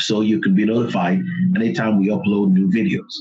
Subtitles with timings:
[0.00, 1.20] so you can be notified
[1.56, 3.12] anytime we upload new videos.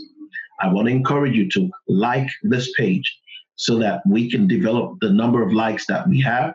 [0.62, 3.18] I want to encourage you to like this page
[3.56, 6.54] so that we can develop the number of likes that we have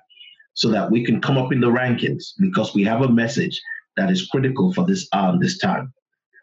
[0.55, 3.61] so that we can come up in the rankings because we have a message
[3.97, 5.93] that is critical for this um, this time.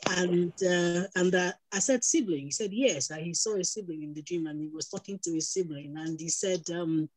[0.10, 2.46] And uh, and uh, I said sibling.
[2.46, 3.08] He said yes.
[3.08, 5.96] That he saw a sibling in the dream, and he was talking to his sibling,
[5.98, 7.10] and he said um,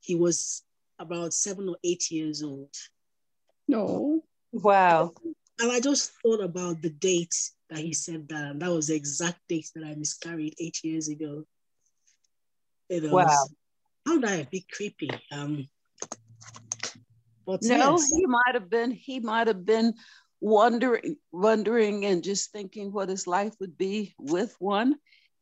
[0.00, 0.62] he was
[0.98, 2.74] about seven or eight years old.
[3.68, 4.22] No.
[4.52, 5.12] Wow.
[5.58, 7.34] And I just thought about the date
[7.70, 11.08] that he said that, and that was the exact date that I miscarried eight years
[11.08, 11.44] ago.
[12.88, 13.46] It was, wow.
[14.06, 15.10] Found that a bit creepy.
[15.32, 15.68] Um,
[17.44, 18.10] but no, yes.
[18.14, 18.90] he might have been.
[18.90, 19.94] He might have been
[20.40, 24.96] wondering, wondering, and just thinking what his life would be with one.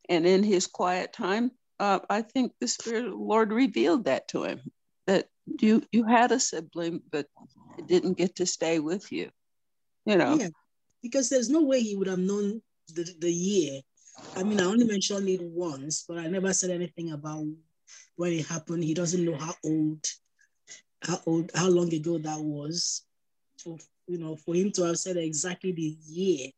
[0.09, 4.27] And in his quiet time, uh, I think the Spirit of the Lord revealed that
[4.29, 4.61] to him
[5.07, 7.27] that you you had a sibling, but
[7.77, 9.29] it didn't get to stay with you.
[10.05, 10.49] You know, yeah,
[11.01, 12.61] because there's no way he would have known
[12.93, 13.81] the, the year
[14.35, 17.45] I mean, I only mentioned it once, but I never said anything about
[18.17, 18.83] when it happened.
[18.83, 20.05] He doesn't know how old,
[21.01, 23.03] how old, how long ago that was.
[24.07, 26.49] You know, for him to have said exactly the year,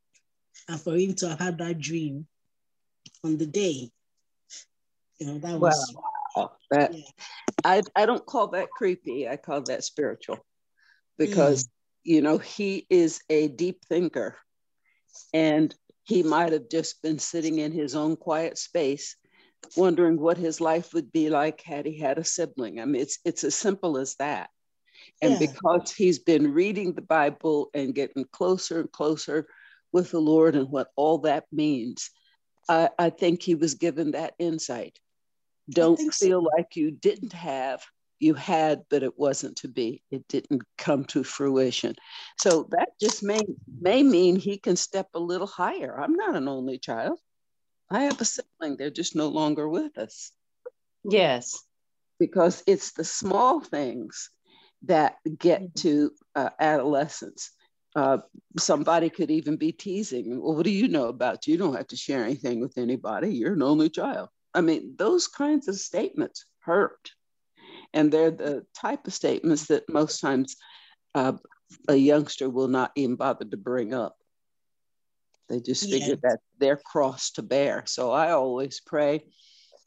[0.68, 2.28] and for him to have had that dream
[3.24, 3.90] on the day,
[5.20, 5.96] you know, that was.
[5.96, 6.52] Wow.
[6.70, 7.02] That, yeah.
[7.64, 9.28] I, I don't call that creepy.
[9.28, 10.38] I call that spiritual,
[11.18, 11.70] because mm.
[12.04, 14.36] you know he is a deep thinker,
[15.34, 19.16] and he might have just been sitting in his own quiet space
[19.76, 23.20] wondering what his life would be like had he had a sibling i mean it's
[23.26, 24.50] it's as simple as that
[25.22, 25.48] and yeah.
[25.48, 29.48] because he's been reading the bible and getting closer and closer
[29.92, 32.12] with the lord and what all that means
[32.70, 35.00] i, I think he was given that insight
[35.70, 36.50] don't feel so.
[36.56, 37.84] like you didn't have
[38.20, 40.04] you had, but it wasn't to be.
[40.12, 41.96] It didn't come to fruition.
[42.40, 43.42] So that just may
[43.80, 46.00] may mean he can step a little higher.
[46.00, 47.20] I'm not an only child.
[47.90, 48.78] I have a sibling.
[48.78, 50.32] They're just no longer with us.
[51.04, 51.64] Yes.
[52.20, 54.30] Because it's the small things
[54.84, 55.74] that get mm-hmm.
[55.76, 57.52] to uh, adolescence.
[57.96, 58.20] Uh,
[58.58, 60.40] somebody could even be teasing.
[60.40, 61.54] Well, what do you know about you?
[61.54, 63.34] You don't have to share anything with anybody.
[63.34, 64.30] You're an only child.
[64.54, 67.12] I mean, those kinds of statements hurt.
[67.94, 70.58] And they're the type of statements that most times
[71.16, 71.34] uh,
[71.88, 74.16] a youngster will not even bother to bring up.
[75.50, 76.20] They just figure yes.
[76.24, 77.84] that their cross to bear.
[77.88, 79.24] So I always pray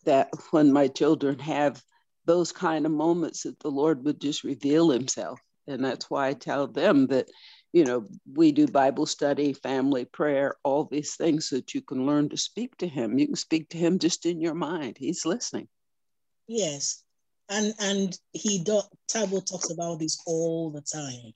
[0.05, 1.83] that when my children have
[2.27, 5.41] those kind of moments that the Lord would just reveal himself.
[5.67, 7.29] And that's why I tell them that,
[7.73, 12.07] you know, we do Bible study, family prayer, all these things so that you can
[12.07, 13.19] learn to speak to him.
[13.19, 14.97] You can speak to him just in your mind.
[14.99, 15.69] He's listening.
[16.49, 17.05] Yes.
[17.49, 21.33] And and he do, Tabo talks about this all the time.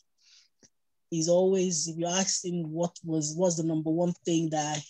[1.10, 4.80] He's always, if you ask him what was was the number one thing that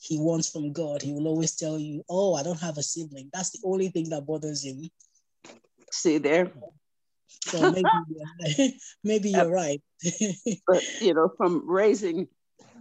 [0.00, 3.30] he wants from God, he will always tell you, Oh, I don't have a sibling.
[3.32, 4.88] That's the only thing that bothers him.
[5.90, 6.50] See there?
[7.28, 9.82] So maybe, maybe you're right.
[10.66, 12.28] but you know, from raising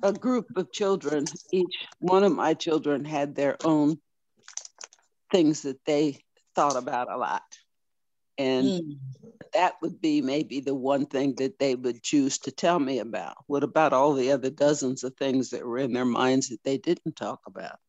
[0.04, 4.00] a group of children, each one of my children had their own
[5.31, 6.19] things that they
[6.56, 7.44] thought about a lot.
[8.38, 8.98] And mm.
[9.54, 13.36] that would be maybe the one thing that they would choose to tell me about.
[13.48, 16.77] What about all the other dozens of things that were in their minds that they
[16.77, 17.80] didn't talk about?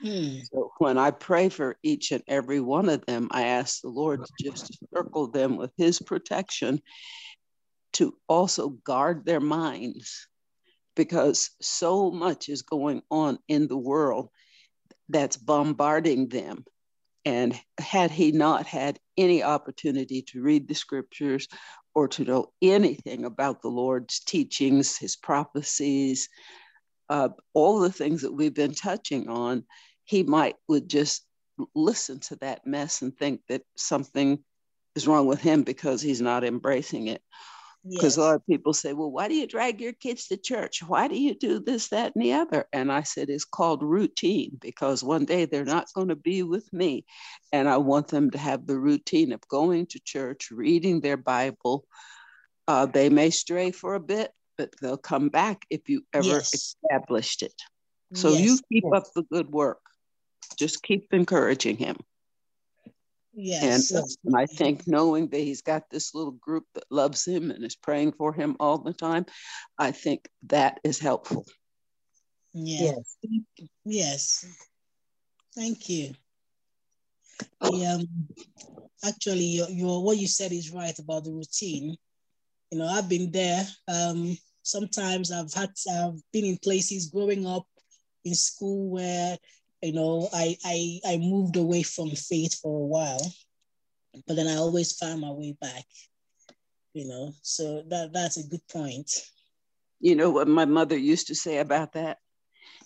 [0.00, 0.38] Hmm.
[0.52, 4.24] So when I pray for each and every one of them, I ask the Lord
[4.24, 6.80] to just circle them with His protection
[7.94, 10.28] to also guard their minds
[10.94, 14.30] because so much is going on in the world
[15.08, 16.64] that's bombarding them.
[17.24, 21.48] And had he not had any opportunity to read the scriptures
[21.94, 26.28] or to know anything about the Lord's teachings, his prophecies,
[27.08, 29.64] uh, all the things that we've been touching on,
[30.08, 31.24] he might would just
[31.74, 34.42] listen to that mess and think that something
[34.96, 37.22] is wrong with him because he's not embracing it.
[37.84, 38.16] Because yes.
[38.16, 40.82] a lot of people say, well, why do you drag your kids to church?
[40.82, 42.64] Why do you do this, that, and the other?
[42.72, 46.70] And I said, it's called routine because one day they're not going to be with
[46.72, 47.04] me.
[47.52, 51.84] And I want them to have the routine of going to church, reading their Bible.
[52.66, 56.54] Uh, they may stray for a bit, but they'll come back if you ever yes.
[56.54, 57.54] established it.
[58.14, 58.40] So yes.
[58.40, 59.80] you keep up the good work
[60.56, 61.96] just keep encouraging him.
[63.34, 63.92] Yes.
[63.92, 67.64] And, and I think knowing that he's got this little group that loves him and
[67.64, 69.26] is praying for him all the time,
[69.78, 71.46] I think that is helpful.
[72.52, 73.16] Yes.
[73.84, 74.44] Yes.
[75.54, 76.14] Thank you.
[77.60, 78.06] um,
[79.04, 81.96] actually, your, your what you said is right about the routine.
[82.70, 83.64] You know, I've been there.
[83.86, 87.66] Um, sometimes I've had I've been in places growing up
[88.24, 89.38] in school where
[89.82, 93.32] you know, I, I, I moved away from faith for a while,
[94.26, 95.84] but then I always found my way back,
[96.92, 99.10] you know, so that, that's a good point.
[100.00, 102.18] You know what my mother used to say about that?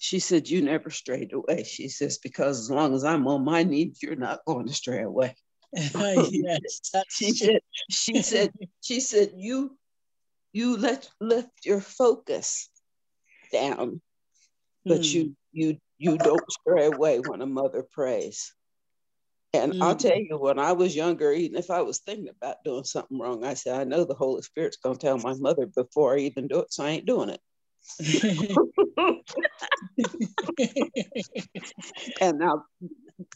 [0.01, 1.65] She said, You never strayed away.
[1.65, 5.03] She says, Because as long as I'm on my knees, you're not going to stray
[5.03, 5.37] away.
[5.75, 7.61] yes, she said,
[7.91, 8.53] she said,
[8.83, 9.77] she said, you
[10.53, 12.69] you let lift your focus
[13.51, 14.03] down,
[14.85, 15.13] but mm.
[15.15, 18.53] you you you don't stray away when a mother prays.
[19.55, 19.83] And mm-hmm.
[19.83, 23.19] I'll tell you, when I was younger, even if I was thinking about doing something
[23.19, 26.21] wrong, I said, I know the Holy Spirit's going to tell my mother before I
[26.21, 27.41] even do it, so I ain't doing it.
[32.21, 32.53] and I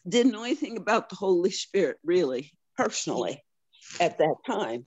[0.09, 3.45] didn't know anything about the Holy Spirit really, personally,
[4.01, 4.87] at that time.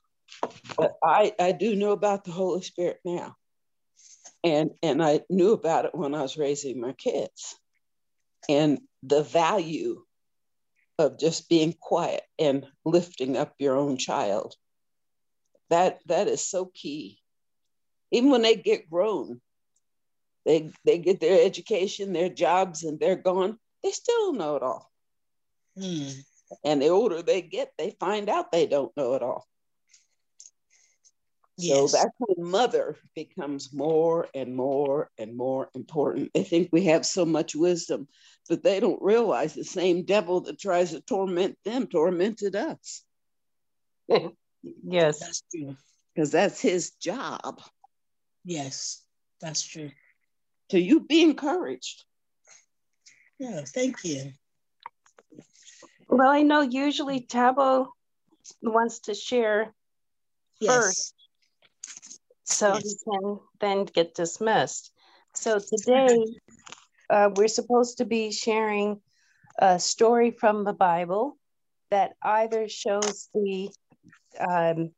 [0.76, 3.36] But I, I do know about the Holy Spirit now.
[4.44, 7.59] And, and I knew about it when I was raising my kids
[8.48, 10.04] and the value
[10.98, 14.56] of just being quiet and lifting up your own child.
[15.70, 17.20] That that is so key.
[18.12, 19.40] Even when they get grown,
[20.46, 24.64] they they get their education, their jobs, and they're gone, they still don't know it
[24.64, 24.92] all.
[25.78, 26.10] Hmm.
[26.64, 29.46] And the older they get, they find out they don't know it all.
[31.62, 31.92] Yes.
[31.92, 36.32] So that's when mother becomes more and more and more important.
[36.34, 38.08] They think we have so much wisdom,
[38.48, 43.04] but they don't realize the same devil that tries to torment them tormented us.
[44.64, 45.20] yes.
[45.20, 45.76] That's true.
[46.16, 47.62] Because that's his job.
[48.46, 49.04] Yes,
[49.42, 49.92] that's true.
[50.72, 52.06] So you be encouraged.
[53.38, 54.32] Yeah, thank you.
[56.08, 57.88] Well, I know usually Tabo
[58.62, 59.74] wants to share
[60.62, 60.74] yes.
[60.74, 61.19] first
[62.50, 62.84] so yes.
[62.84, 64.92] he can then get dismissed.
[65.34, 66.18] So today
[67.10, 69.02] uh, we're supposed to be sharing
[69.58, 71.38] a story from the Bible
[71.92, 73.70] that either shows the
[74.40, 74.92] um,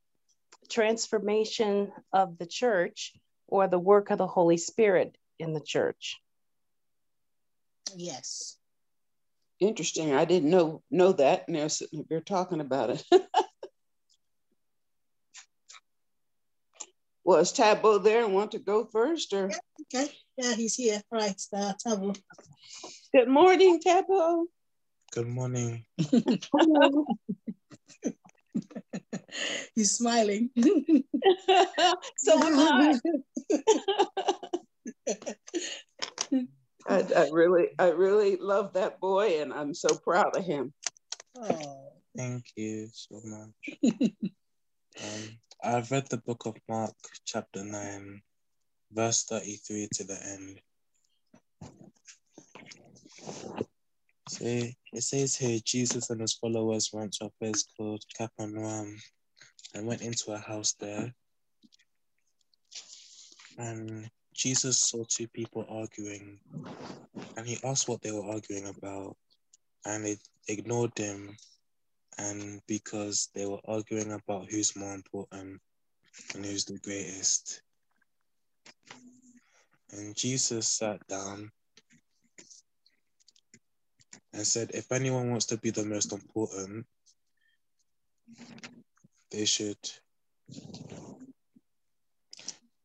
[0.70, 3.14] transformation of the church
[3.48, 6.20] or the work of the Holy Spirit in the church.
[7.96, 8.58] Yes.
[9.60, 10.14] Interesting.
[10.14, 13.04] I didn't know know that, and they're sitting here talking about it.
[17.32, 19.50] Was Tabo there and want to go first or?
[19.50, 19.58] Yeah,
[20.02, 21.02] okay, yeah, he's here.
[21.10, 22.14] Right, uh, Tabo.
[23.16, 24.48] Good morning, Tabo.
[25.14, 25.86] Good morning.
[29.76, 30.50] He's smiling.
[32.18, 33.00] so am I.
[36.86, 37.06] I.
[37.16, 40.74] I really, I really love that boy, and I'm so proud of him.
[41.38, 41.94] Oh.
[42.18, 43.50] Thank you so much.
[45.02, 45.40] um,
[45.72, 48.22] I've read the book of Mark, chapter 9,
[48.92, 50.60] verse 33 to the end.
[54.28, 58.98] See, it says here Jesus and his followers went to a place called Capernaum
[59.74, 61.14] and went into a house there.
[63.58, 66.42] And Jesus saw two people arguing,
[67.38, 69.16] and he asked what they were arguing about,
[69.86, 70.18] and they
[70.50, 71.38] ignored him.
[72.18, 75.60] And because they were arguing about who's more important
[76.34, 77.62] and who's the greatest.
[79.92, 81.52] And Jesus sat down
[84.34, 86.86] and said, if anyone wants to be the most important,
[89.32, 89.78] they should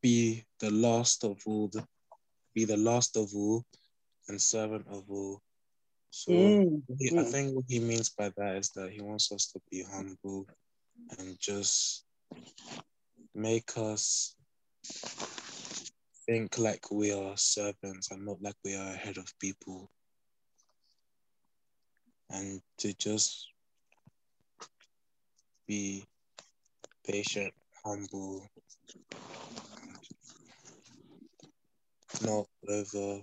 [0.00, 1.84] be the last of all, the,
[2.54, 3.64] be the last of all
[4.28, 5.40] and servant of all.
[6.16, 6.82] So mm.
[7.18, 10.46] I think what he means by that is that he wants us to be humble
[11.18, 12.06] and just
[13.34, 14.34] make us
[16.24, 19.90] think like we are servants and not like we are ahead of people
[22.30, 23.48] and to just
[25.68, 26.02] be
[27.06, 27.52] patient,
[27.84, 28.48] humble,
[32.22, 33.20] not over,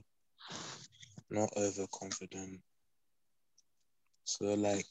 [1.31, 2.61] not overconfident.
[4.25, 4.87] So like,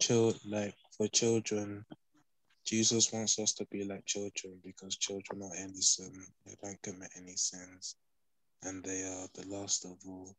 [0.00, 1.84] child, like for children,
[2.64, 6.12] Jesus wants us to be like children because children are innocent.
[6.14, 7.94] Um, they don't commit any sins,
[8.64, 10.34] and they are the last of all.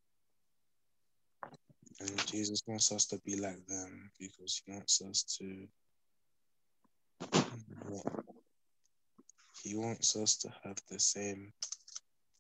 [2.02, 5.68] And Jesus wants us to be like them because he wants us to.
[9.64, 11.52] He wants us to have the same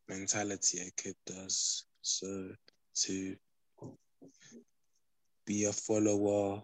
[0.07, 1.85] mentality a kid does.
[2.01, 2.51] So
[2.95, 3.35] to
[5.47, 6.61] be a follower,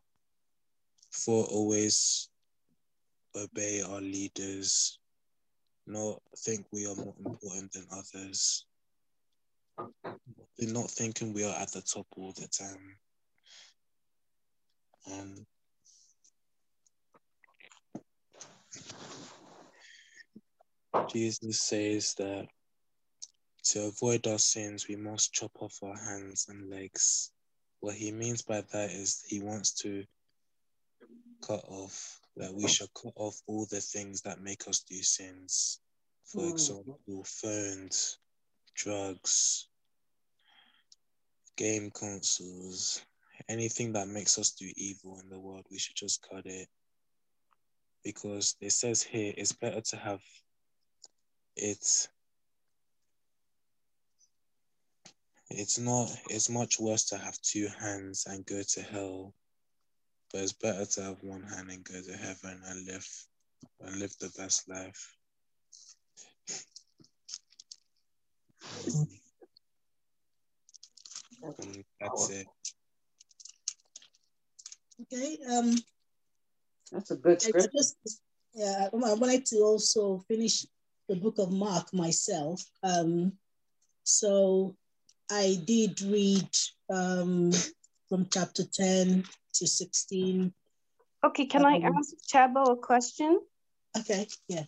[1.11, 2.29] for always
[3.35, 4.99] obey our leaders,
[5.87, 8.65] not think we are more important than others.
[10.59, 12.97] Not thinking we are at the top all the time.
[15.07, 15.45] And
[21.09, 22.47] Jesus says that
[23.63, 27.31] to avoid our sins, we must chop off our hands and legs.
[27.83, 30.05] What he means by that is he wants to
[31.45, 35.81] cut off, that we shall cut off all the things that make us do sins.
[36.23, 36.51] For mm.
[36.51, 38.19] example, phones,
[38.73, 39.67] drugs,
[41.57, 43.01] game consoles,
[43.49, 46.69] anything that makes us do evil in the world, we should just cut it.
[48.01, 50.21] Because it says here it's better to have
[51.57, 52.07] it.
[55.55, 59.33] It's not, it's much worse to have two hands and go to hell,
[60.31, 63.07] but it's better to have one hand and go to heaven and live
[63.81, 65.15] and live the best life.
[71.43, 72.47] And that's it.
[75.01, 75.37] Okay.
[75.51, 75.75] Um,
[76.91, 77.67] that's a good script.
[77.73, 77.95] I just,
[78.53, 80.65] yeah, I wanted to also finish
[81.09, 82.63] the book of Mark myself.
[82.81, 83.33] Um,
[84.03, 84.75] so
[85.31, 86.49] I did read
[86.89, 87.51] um,
[88.09, 89.23] from chapter 10
[89.55, 90.53] to 16.
[91.25, 93.39] Okay, can um, I ask Tabo a question?
[93.97, 94.63] Okay, yeah.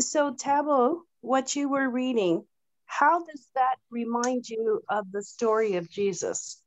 [0.00, 2.44] So, Tabo, what you were reading,
[2.86, 6.62] how does that remind you of the story of Jesus?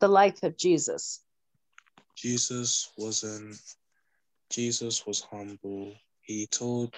[0.00, 1.20] The life of Jesus.
[2.16, 3.56] Jesus wasn't,
[4.50, 5.94] Jesus was humble.
[6.22, 6.94] He told,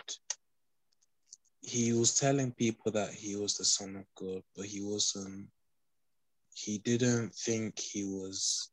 [1.63, 5.49] he was telling people that he was the Son of God, but he wasn't,
[6.55, 8.71] he didn't think he was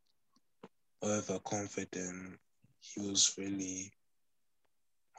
[1.04, 2.40] overconfident.
[2.80, 3.92] He was really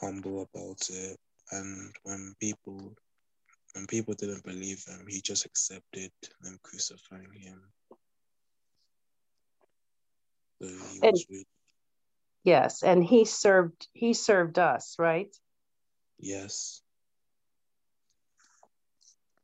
[0.00, 1.18] humble about it.
[1.50, 2.96] And when people
[3.74, 7.60] when people didn't believe him, he just accepted them crucifying him.
[10.62, 10.68] So
[11.02, 11.46] and, really...
[12.44, 15.34] yes, and he served he served us, right?
[16.18, 16.82] Yes.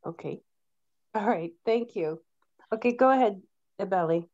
[0.07, 0.41] Okay.
[1.15, 1.53] All right.
[1.65, 2.21] Thank you.
[2.73, 3.43] Okay, go ahead,
[3.81, 4.29] Ebeli.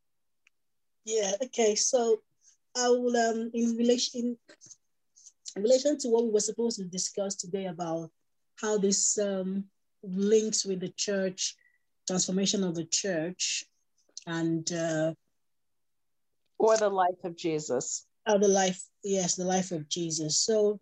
[1.05, 1.33] Yeah.
[1.45, 1.75] Okay.
[1.75, 2.23] So
[2.77, 4.37] I will um in relation
[5.57, 8.11] in relation to what we were supposed to discuss today about
[8.61, 9.65] how this um
[10.03, 11.57] links with the church,
[12.07, 13.65] transformation of the church,
[14.27, 15.15] and uh,
[16.59, 18.07] or the life of Jesus.
[18.27, 20.39] Uh, the life, yes, the life of Jesus.
[20.41, 20.81] So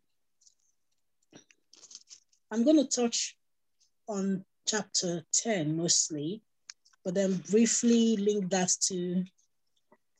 [2.50, 3.36] I'm going to touch
[4.08, 6.42] on chapter 10 mostly,
[7.04, 9.24] but then briefly link that to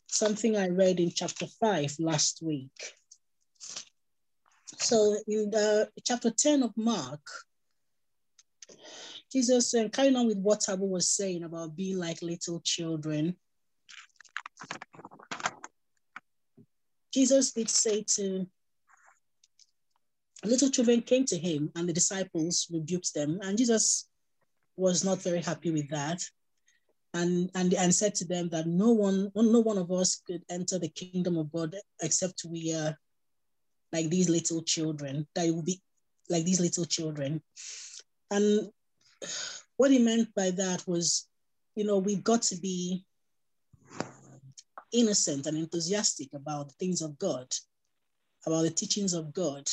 [0.06, 2.94] something I read in chapter 5 last week.
[4.78, 7.20] So in the chapter 10 of Mark,
[9.32, 13.36] Jesus, carrying on with what Tabo was saying about being like little children,
[17.12, 18.46] Jesus did say to
[20.44, 24.08] little children came to him and the disciples rebuked them and Jesus
[24.76, 26.20] was not very happy with that
[27.14, 30.78] and, and, and said to them that no one, no one of us could enter
[30.78, 32.98] the kingdom of God except we are
[33.92, 35.80] like these little children, that it will be
[36.28, 37.40] like these little children.
[38.30, 38.70] And
[39.76, 41.28] what he meant by that was,
[41.76, 43.04] you know, we've got to be
[44.92, 47.46] innocent and enthusiastic about the things of God,
[48.46, 49.68] about the teachings of God,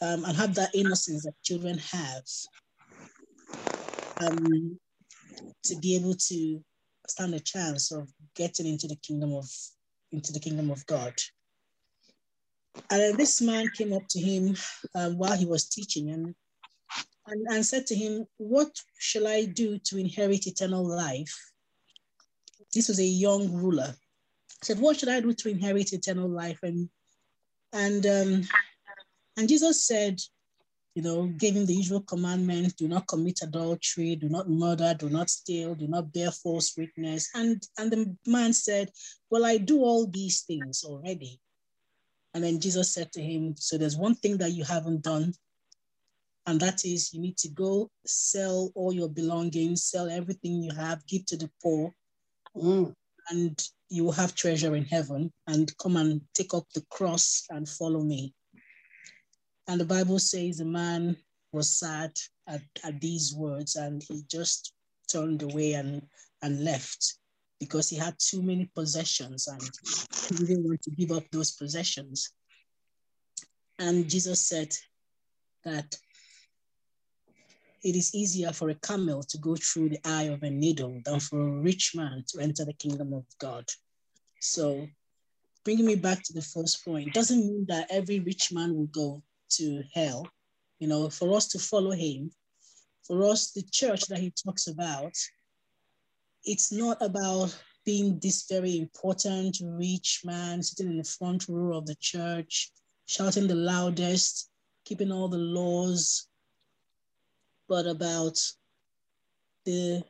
[0.00, 2.24] um, and have that innocence that children have
[4.20, 4.78] um,
[5.64, 6.60] to be able to
[7.08, 9.48] stand a chance of getting into the kingdom of
[10.12, 11.14] into the kingdom of God.
[12.90, 14.56] And this man came up to him
[14.94, 16.34] um, while he was teaching and
[17.26, 21.34] and, and said to him, What shall I do to inherit eternal life?
[22.74, 23.94] This was a young ruler.
[24.60, 26.58] He said, What should I do to inherit eternal life?
[26.62, 26.88] And
[27.72, 28.48] and um,
[29.36, 30.20] and Jesus said,
[30.94, 35.08] you know, gave him the usual commandments: do not commit adultery, do not murder, do
[35.08, 37.30] not steal, do not bear false witness.
[37.34, 38.90] And and the man said,
[39.30, 41.40] Well, I do all these things already.
[42.34, 45.34] And then Jesus said to him, So there's one thing that you haven't done.
[46.46, 51.06] And that is you need to go sell all your belongings, sell everything you have,
[51.06, 51.94] give to the poor,
[52.56, 52.92] mm.
[53.30, 55.32] and you will have treasure in heaven.
[55.46, 58.34] And come and take up the cross and follow me.
[59.68, 61.16] And the Bible says the man
[61.52, 62.12] was sad
[62.48, 64.72] at, at these words and he just
[65.10, 66.02] turned away and,
[66.42, 67.18] and left
[67.60, 69.62] because he had too many possessions and
[70.28, 72.30] he didn't want to give up those possessions.
[73.78, 74.72] And Jesus said
[75.64, 75.96] that
[77.84, 81.20] it is easier for a camel to go through the eye of a needle than
[81.20, 83.64] for a rich man to enter the kingdom of God.
[84.40, 84.86] So,
[85.64, 89.22] bringing me back to the first point, doesn't mean that every rich man will go
[89.56, 90.26] to hell.
[90.78, 92.30] You know, for us to follow him,
[93.06, 95.12] for us, the church that he talks about,
[96.44, 101.86] it's not about being this very important rich man sitting in the front row of
[101.86, 102.70] the church,
[103.06, 104.50] shouting the loudest,
[104.84, 106.28] keeping all the laws,
[107.68, 108.38] but about
[109.64, 110.02] the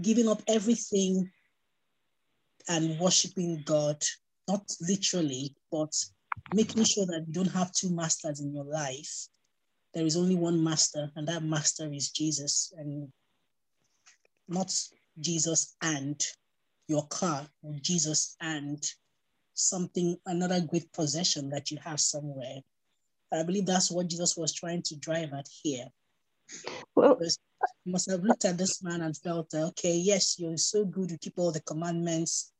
[0.00, 1.30] giving up everything
[2.68, 4.02] and worshiping God,
[4.48, 5.92] not literally, but
[6.54, 9.28] making sure that you don't have two masters in your life.
[9.94, 13.08] There is only one master, and that master is Jesus, and
[14.48, 14.72] not
[15.18, 16.20] Jesus and
[16.88, 18.82] your car, or Jesus and
[19.54, 22.60] something, another great possession that you have somewhere.
[23.32, 25.86] I believe that's what Jesus was trying to drive at here.
[26.96, 31.10] Well, you must have looked at this man and felt, okay, yes, you're so good,
[31.10, 32.52] you keep all the commandments,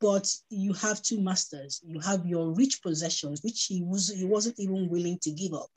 [0.00, 1.80] but you have two masters.
[1.84, 5.70] You have your rich possessions, which he was he wasn't even willing to give up,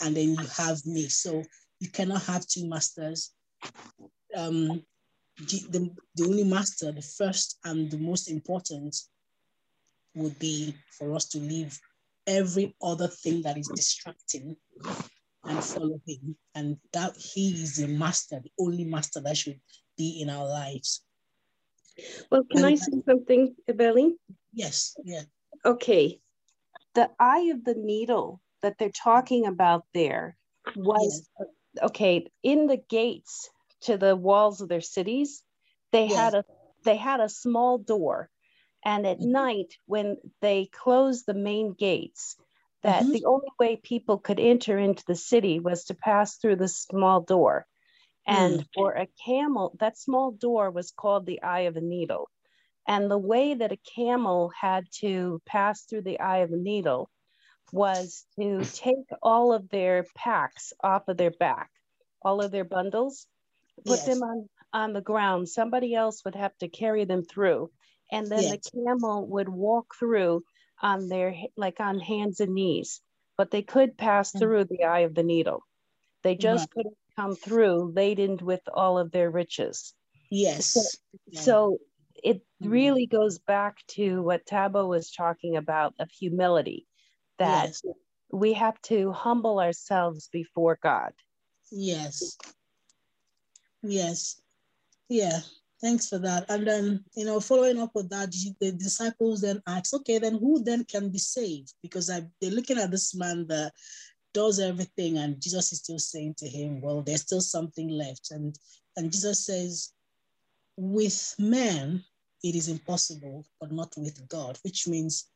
[0.00, 1.08] and then you have me.
[1.08, 1.42] So
[1.80, 3.32] you cannot have two masters.
[4.36, 4.82] Um,
[5.38, 8.96] the, the only master, the first and the most important,
[10.14, 11.78] would be for us to leave
[12.26, 14.56] every other thing that is distracting
[15.44, 16.36] and follow him.
[16.54, 19.60] And that he is the master, the only master that should
[19.96, 21.04] be in our lives.
[22.30, 24.16] Well, can I say something, Belly?
[24.52, 25.22] Yes, yeah.
[25.64, 26.20] Okay.
[26.94, 30.36] The eye of the needle that they're talking about there
[30.76, 31.48] was yes.
[31.82, 33.50] okay in the gates
[33.82, 35.42] to the walls of their cities
[35.92, 36.16] they yes.
[36.16, 36.44] had a
[36.84, 38.30] they had a small door
[38.84, 39.32] and at mm-hmm.
[39.32, 42.36] night when they closed the main gates
[42.82, 43.12] that mm-hmm.
[43.12, 47.22] the only way people could enter into the city was to pass through the small
[47.22, 47.66] door.
[48.26, 48.66] And mm.
[48.74, 52.28] for a camel, that small door was called the eye of a needle.
[52.86, 57.10] And the way that a camel had to pass through the eye of a needle
[57.72, 61.70] was to take all of their packs off of their back,
[62.22, 63.26] all of their bundles,
[63.86, 64.06] put yes.
[64.06, 65.48] them on, on the ground.
[65.48, 67.70] Somebody else would have to carry them through.
[68.12, 68.50] And then yes.
[68.50, 70.44] the camel would walk through
[70.80, 73.00] on their like on hands and knees,
[73.36, 74.38] but they could pass mm.
[74.38, 75.62] through the eye of the needle.
[76.24, 76.70] They just right.
[76.70, 79.94] couldn't come through laden with all of their riches.
[80.30, 80.66] Yes.
[80.72, 80.80] So,
[81.32, 81.78] so
[82.22, 82.70] it mm-hmm.
[82.70, 86.86] really goes back to what Tabo was talking about of humility,
[87.38, 87.82] that yes.
[88.32, 91.12] we have to humble ourselves before God.
[91.70, 92.36] Yes.
[93.82, 94.40] Yes.
[95.08, 95.40] Yeah.
[95.82, 96.46] Thanks for that.
[96.48, 100.64] And then, you know, following up with that, the disciples then ask, okay, then who
[100.64, 101.74] then can be saved?
[101.82, 103.72] Because I, they're looking at this man that
[104.34, 108.30] does everything, and Jesus is still saying to him, well, there's still something left.
[108.30, 108.54] And,
[108.96, 109.92] and Jesus says,
[110.76, 112.04] with men,
[112.42, 115.30] it is impossible, but not with God, which means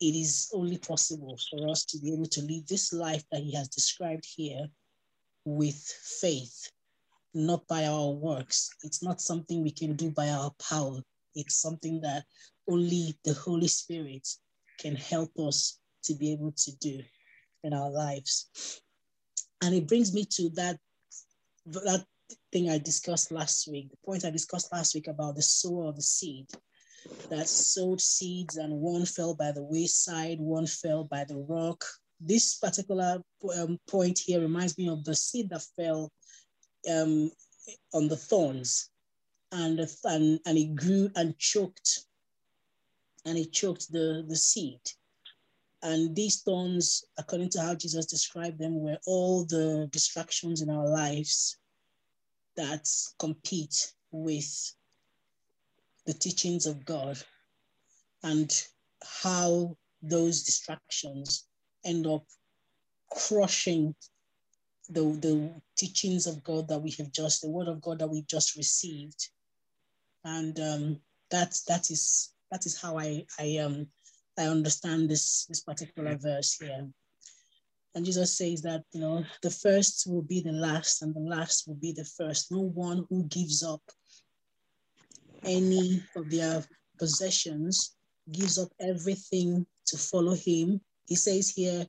[0.00, 3.52] it is only possible for us to be able to live this life that he
[3.54, 4.68] has described here
[5.44, 5.82] with
[6.20, 6.70] faith
[7.34, 8.70] not by our works.
[8.82, 11.00] It's not something we can do by our power.
[11.34, 12.24] It's something that
[12.68, 14.26] only the Holy Spirit
[14.78, 17.00] can help us to be able to do
[17.64, 18.80] in our lives.
[19.62, 20.78] And it brings me to that,
[21.66, 22.04] that
[22.52, 25.96] thing I discussed last week, the point I discussed last week about the sower of
[25.96, 26.46] the seed
[27.30, 31.84] that sowed seeds and one fell by the wayside, one fell by the rock.
[32.20, 33.22] This particular
[33.56, 36.10] um, point here reminds me of the seed that fell
[36.90, 37.30] um,
[37.94, 38.90] on the thorns,
[39.52, 42.04] and, and and it grew and choked,
[43.24, 44.80] and it choked the the seed.
[45.82, 50.88] And these thorns, according to how Jesus described them, were all the distractions in our
[50.88, 51.56] lives
[52.56, 52.88] that
[53.18, 54.74] compete with
[56.06, 57.18] the teachings of God
[58.24, 58.50] and
[59.20, 61.46] how those distractions
[61.84, 62.24] end up
[63.10, 63.94] crushing
[64.88, 68.26] the, the teachings of God that we have just, the word of God that we've
[68.26, 69.28] just received.
[70.24, 73.86] And um, that, that is that is how I, I um
[74.38, 76.88] I understand this this particular verse here.
[77.94, 81.66] And Jesus says that you know the first will be the last, and the last
[81.66, 82.52] will be the first.
[82.52, 83.82] No one who gives up
[85.44, 86.64] any of their
[86.98, 87.96] possessions
[88.32, 90.80] gives up everything to follow him.
[91.06, 91.86] He says here,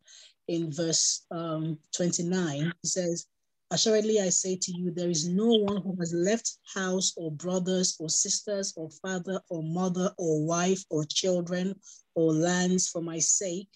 [0.47, 3.27] in verse um, 29, he says,
[3.71, 7.95] Assuredly, I say to you, there is no one who has left house or brothers
[7.99, 11.75] or sisters or father or mother or wife or children
[12.19, 13.69] or lands for my sake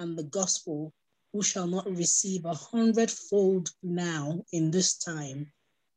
[0.00, 0.92] and the gospel
[1.32, 5.46] who shall not receive a hundredfold now in this time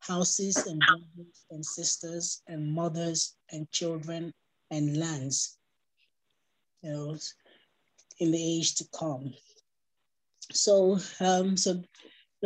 [0.01, 4.31] houses and brothers and sisters and mothers and children
[4.69, 5.57] and lands
[6.83, 7.17] you know,
[8.19, 9.33] in the age to come.
[10.51, 11.81] So, um, so,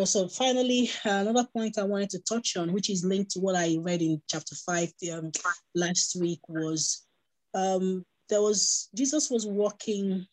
[0.05, 3.77] so finally, another point I wanted to touch on, which is linked to what I
[3.81, 5.31] read in chapter five um,
[5.75, 7.05] last week, was
[7.53, 10.25] um, there was Jesus was walking,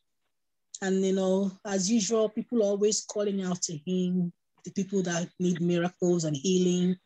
[0.81, 4.33] and you know, as usual, people always calling out to him,
[4.65, 6.97] the people that need miracles and healing.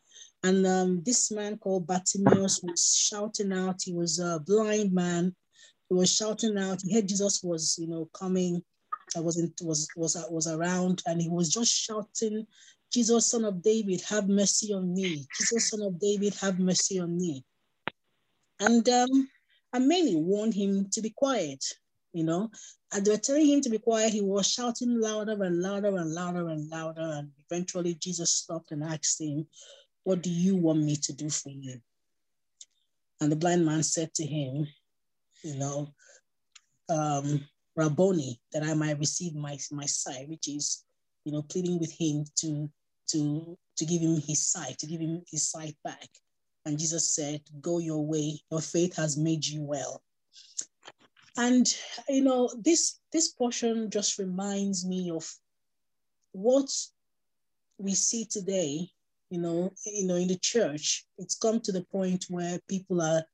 [0.45, 3.81] And um, this man called Bartimaeus was shouting out.
[3.85, 5.35] He was a blind man.
[5.89, 6.83] He was shouting out.
[6.83, 8.63] He heard Jesus was, you know, coming
[9.17, 12.47] I wasn't was was was around, and he was just shouting,
[12.93, 15.27] "Jesus, Son of David, have mercy on me!
[15.37, 17.45] Jesus, Son of David, have mercy on me!"
[18.61, 19.29] And um,
[19.73, 21.65] and many warned him to be quiet.
[22.13, 22.51] You know,
[22.93, 24.13] and they were telling him to be quiet.
[24.13, 28.85] He was shouting louder and louder and louder and louder, and eventually Jesus stopped and
[28.85, 29.47] asked him,
[30.05, 31.81] "What do you want me to do for you?"
[33.21, 34.67] And the blind man said to him,
[35.43, 35.95] "You know."
[36.89, 40.85] Um, Rabboni, that I might receive my, my sight, which is,
[41.25, 42.71] you know, pleading with him to,
[43.09, 46.09] to, to give him his sight, to give him his sight back.
[46.65, 50.03] And Jesus said, Go your way, your faith has made you well.
[51.37, 51.67] And
[52.09, 55.29] you know, this this portion just reminds me of
[56.33, 56.71] what
[57.79, 58.89] we see today,
[59.31, 61.05] you know, you know, in the church.
[61.19, 63.25] It's come to the point where people are,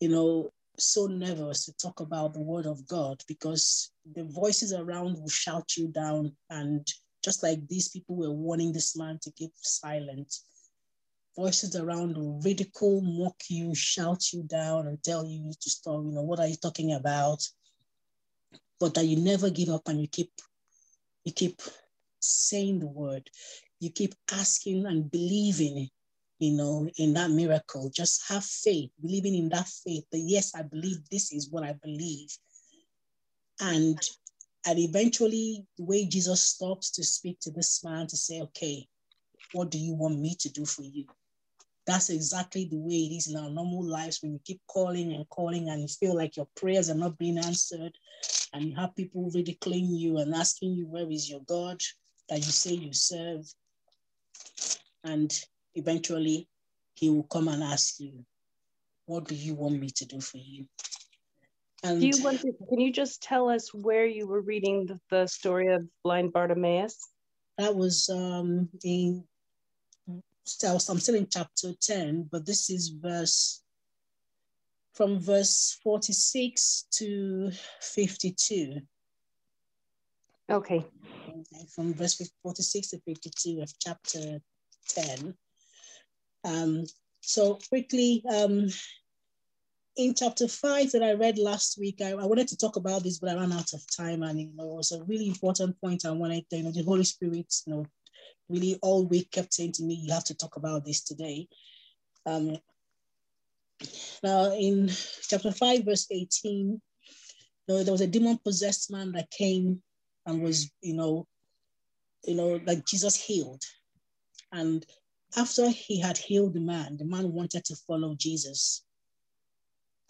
[0.00, 5.20] you know, so nervous to talk about the word of God because the voices around
[5.20, 6.32] will shout you down.
[6.48, 6.86] And
[7.22, 10.34] just like these people were warning this man to keep silent,
[11.40, 16.04] voices around will ridicule, mock you, shout you down, and tell you to stop.
[16.04, 17.42] You know, what are you talking about?
[18.78, 20.30] But that you never give up and you keep
[21.24, 21.62] you keep
[22.20, 23.30] saying the word.
[23.78, 25.88] You keep asking and believing
[26.40, 27.90] you know, in that miracle.
[27.94, 31.74] Just have faith, believing in that faith that yes, I believe this is what I
[31.82, 32.30] believe.
[33.60, 33.98] And
[34.66, 38.86] and eventually the way Jesus stops to speak to this man to say, okay,
[39.52, 41.04] what do you want me to do for you?
[41.86, 45.28] That's exactly the way it is in our normal lives when you keep calling and
[45.28, 47.96] calling and you feel like your prayers are not being answered
[48.52, 51.80] and you have people ridiculing you and asking you, where is your God
[52.28, 53.46] that you say you serve?
[55.04, 55.32] And
[55.74, 56.48] eventually
[56.94, 58.24] he will come and ask you,
[59.06, 60.66] What do you want me to do for you?
[61.82, 65.00] And do you want to, can you just tell us where you were reading the,
[65.10, 67.08] the story of blind Bartimaeus?
[67.56, 69.24] That was um, in,
[70.50, 73.62] still, I'm still in chapter 10, but this is verse,
[74.92, 78.80] from verse 46 to 52.
[80.50, 80.84] Okay.
[81.28, 81.66] okay.
[81.74, 84.40] From verse 46 to 52 of chapter
[84.88, 85.34] 10.
[86.44, 86.84] Um,
[87.20, 88.68] so quickly, um,
[89.96, 93.18] in chapter five that I read last week, I, I, wanted to talk about this,
[93.18, 94.22] but I ran out of time.
[94.22, 97.04] And you know, it was a really important point I wanted, you know, the Holy
[97.04, 97.86] Spirit, you know,
[98.50, 101.48] really all week kept saying to me, you have to talk about this today.
[102.26, 102.56] Um,
[104.22, 104.90] now in
[105.22, 106.80] chapter 5, verse 18, you
[107.68, 109.82] know, there was a demon-possessed man that came
[110.26, 111.26] and was, you know,
[112.24, 113.62] you know, like Jesus healed.
[114.52, 114.84] And
[115.36, 118.84] after he had healed the man, the man wanted to follow Jesus.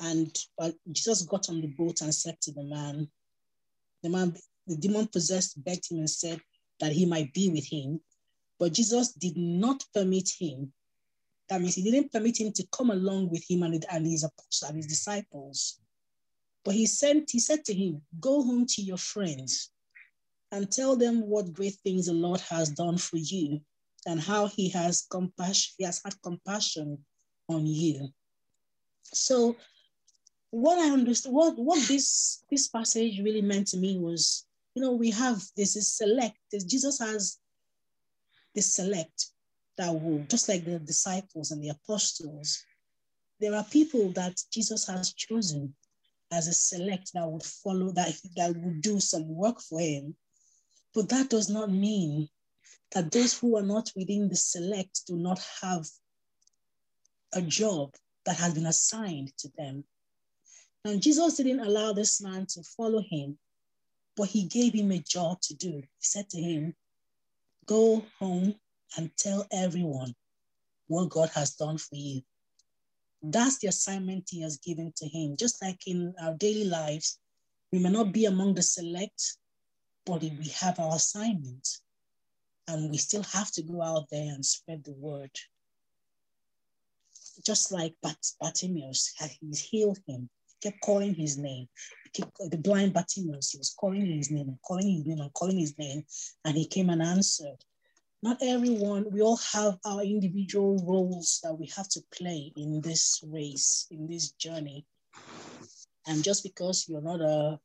[0.01, 3.09] And uh, Jesus got on the boat and said to the man,
[4.03, 4.35] the man,
[4.67, 6.41] the demon possessed begged him and said
[6.81, 8.01] that he might be with him.
[8.61, 10.73] But Jesus did not permit him.
[11.49, 14.69] That means he didn't permit him to come along with him and, and his apostles
[14.69, 15.81] and his disciples.
[16.63, 19.71] But he sent, he said to him, Go home to your friends
[20.53, 23.63] and tell them what great things the Lord has done for you
[24.07, 26.99] and how he has compassion, he has had compassion
[27.49, 28.09] on you.
[29.05, 29.57] So
[30.51, 34.93] what I understood, what, what this, this passage really meant to me was, you know,
[34.93, 37.39] we have this is select, this, Jesus has
[38.55, 39.27] this select
[39.79, 42.63] that will, just like the disciples and the apostles,
[43.41, 45.75] there are people that Jesus has chosen
[46.33, 50.15] as a select that would follow, that, that would do some work for him.
[50.95, 52.29] But that does not mean
[52.93, 55.87] that those who are not within the select do not have
[57.33, 57.95] a job
[58.27, 59.85] that has been assigned to them.
[60.85, 63.39] And Jesus didn't allow this man to follow him,
[64.17, 65.71] but he gave him a job to do.
[65.71, 66.75] He said to him,
[67.71, 68.57] Go home
[68.99, 70.13] and tell everyone
[70.89, 72.23] what God has done for you.
[73.23, 75.37] That's the assignment he has given to him.
[75.39, 77.21] Just like in our daily lives,
[77.71, 79.37] we may not be among the select,
[80.05, 81.69] but we have our assignment
[82.67, 85.31] and we still have to go out there and spread the word.
[87.47, 90.29] Just like Bat- Bartimaeus, he healed him,
[90.61, 91.69] kept calling his name.
[92.15, 95.79] The blind Bartimaeus, he was calling his name and calling his name and calling his
[95.79, 96.05] name,
[96.45, 97.65] and he came and answered.
[98.23, 103.23] Not everyone, we all have our individual roles that we have to play in this
[103.27, 104.85] race, in this journey.
[106.07, 107.59] And just because you're not a,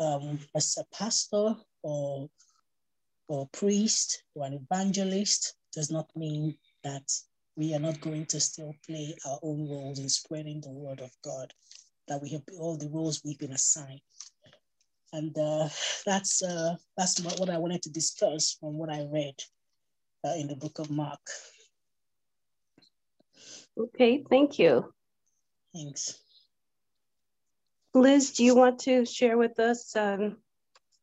[0.00, 2.30] um, as a pastor or
[3.28, 7.12] or priest or an evangelist does not mean that
[7.56, 11.10] we are not going to still play our own roles in spreading the word of
[11.22, 11.52] God,
[12.08, 14.00] that we have all the roles we've been assigned.
[15.12, 15.68] And uh,
[16.04, 19.34] that's uh, that's what I wanted to discuss from what I read
[20.24, 21.20] uh, in the book of Mark.
[23.78, 24.92] Okay, thank you.
[25.74, 26.18] Thanks.
[27.94, 30.36] Liz, do you want to share with us, um,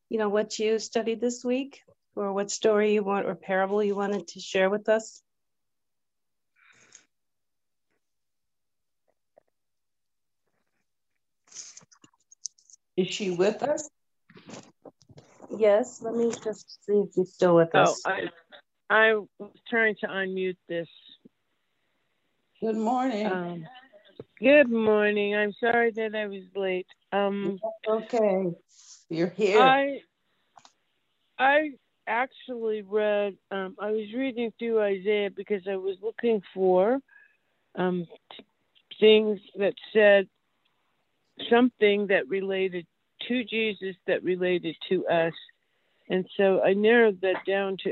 [0.10, 1.82] you know, what you studied this week?
[2.16, 5.22] or what story you want or parable you wanted to share with us?
[12.98, 13.90] Is she with us?
[15.58, 18.02] Yes, let me just see if she's still with us.
[18.06, 18.30] Oh, I,
[18.90, 20.88] I was trying to unmute this.
[22.62, 23.28] Good morning.
[23.28, 23.66] Um,
[24.40, 25.36] good morning.
[25.36, 26.88] I'm sorry that I was late.
[27.12, 28.46] Um, okay.
[29.10, 29.60] You're here.
[29.60, 30.00] I
[31.38, 31.72] I
[32.08, 37.00] actually read, um, I was reading through Isaiah because I was looking for
[37.76, 38.46] um, t-
[39.00, 40.28] things that said
[41.50, 42.86] something that related
[43.28, 45.34] to Jesus that related to us.
[46.10, 47.92] And so I narrowed that down to,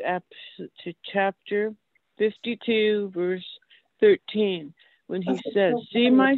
[0.83, 1.73] to chapter
[2.17, 3.45] 52, verse
[3.99, 4.73] 13,
[5.07, 6.37] when he says, See my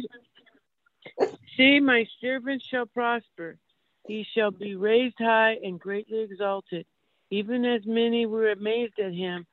[1.56, 3.58] see my servant shall prosper,
[4.06, 6.86] he shall be raised high and greatly exalted
[7.30, 9.46] even as many were amazed at him.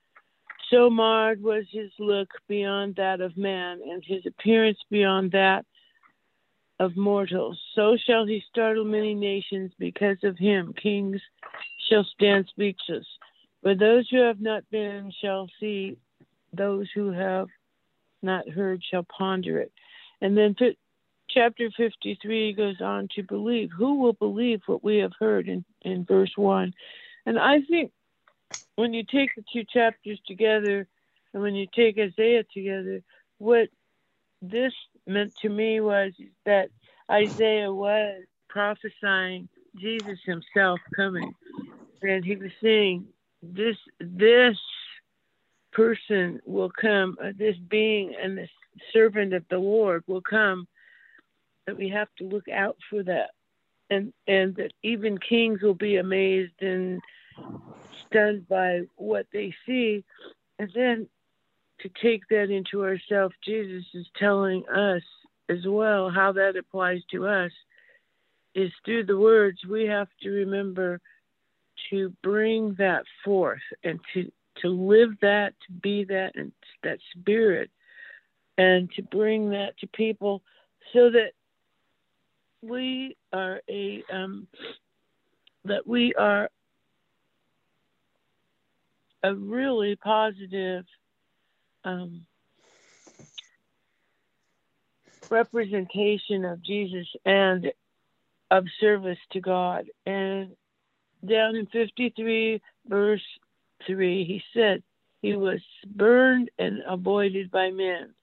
[0.69, 5.65] So marred was his look beyond that of man, and his appearance beyond that
[6.79, 7.59] of mortals.
[7.75, 10.73] So shall he startle many nations because of him.
[10.81, 11.21] Kings
[11.89, 13.05] shall stand speechless.
[13.61, 15.97] But those who have not been shall see,
[16.51, 17.47] those who have
[18.21, 19.71] not heard shall ponder it.
[20.21, 20.55] And then
[21.29, 23.69] chapter 53 goes on to believe.
[23.77, 26.73] Who will believe what we have heard in, in verse 1?
[27.25, 27.91] And I think
[28.75, 30.87] when you take the two chapters together
[31.33, 33.01] and when you take Isaiah together,
[33.37, 33.69] what
[34.41, 34.73] this
[35.07, 36.13] meant to me was
[36.45, 36.69] that
[37.11, 41.33] Isaiah was prophesying Jesus himself coming.
[42.01, 43.05] And he was saying,
[43.41, 44.57] This this
[45.71, 48.49] person will come, uh, this being and this
[48.91, 50.67] servant of the Lord will come,
[51.65, 53.31] that we have to look out for that.
[53.89, 57.01] And and that even kings will be amazed and
[58.07, 60.03] stunned by what they see.
[60.59, 61.07] And then
[61.81, 65.01] to take that into ourselves, Jesus is telling us
[65.49, 67.51] as well how that applies to us
[68.55, 71.01] is through the words we have to remember
[71.89, 74.31] to bring that forth and to
[74.61, 76.51] to live that to be that and
[76.83, 77.71] that spirit
[78.57, 80.41] and to bring that to people
[80.93, 81.31] so that
[82.61, 84.47] we are a um,
[85.65, 86.49] that we are
[89.23, 90.85] a really positive
[91.83, 92.25] um,
[95.29, 97.71] representation of Jesus and
[98.51, 99.85] of service to God.
[100.05, 100.55] And
[101.27, 103.21] down in 53, verse
[103.87, 104.83] 3, he said,
[105.21, 108.13] He was burned and avoided by men,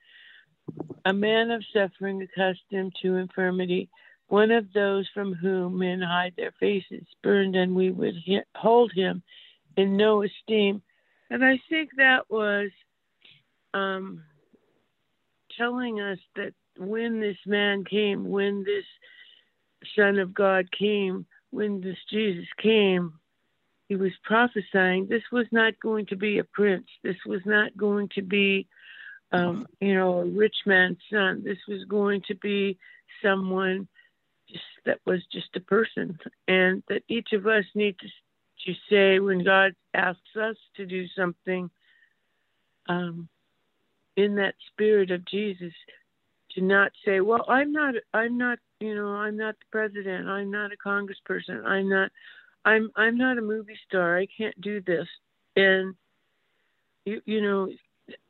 [1.05, 3.88] a man of suffering, accustomed to infirmity,
[4.29, 8.14] one of those from whom men hide their faces, burned, and we would
[8.55, 9.23] hold him
[9.77, 10.83] in no esteem.
[11.31, 12.70] And I think that was
[13.75, 14.23] um,
[15.57, 18.85] telling us that when this man came, when this
[19.97, 23.15] Son of God came, when this Jesus came,
[23.89, 26.87] he was prophesying this was not going to be a prince.
[27.03, 28.69] This was not going to be,
[29.33, 31.43] um, you know, a rich man's son.
[31.45, 32.79] This was going to be
[33.21, 33.89] someone
[34.49, 38.07] just that was just a person, and that each of us need to
[38.67, 41.69] to say when God asks us to do something.
[42.89, 43.29] Um,
[44.21, 45.73] in that spirit of Jesus
[46.53, 50.29] to not say, well, I'm not, I'm not, you know, I'm not the president.
[50.29, 51.65] I'm not a congressperson.
[51.65, 52.11] I'm not,
[52.65, 54.19] I'm, I'm not a movie star.
[54.19, 55.07] I can't do this.
[55.57, 55.95] And
[57.05, 57.69] you, you know,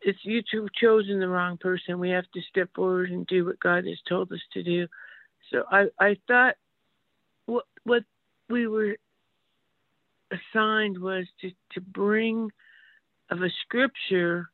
[0.03, 1.99] it's you two chosen the wrong person.
[1.99, 4.87] We have to step forward and do what God has told us to do.
[5.51, 6.55] So I, I thought
[7.47, 8.05] what, what
[8.49, 8.97] we were
[10.31, 12.51] assigned was to, to bring
[13.31, 14.51] of a scripture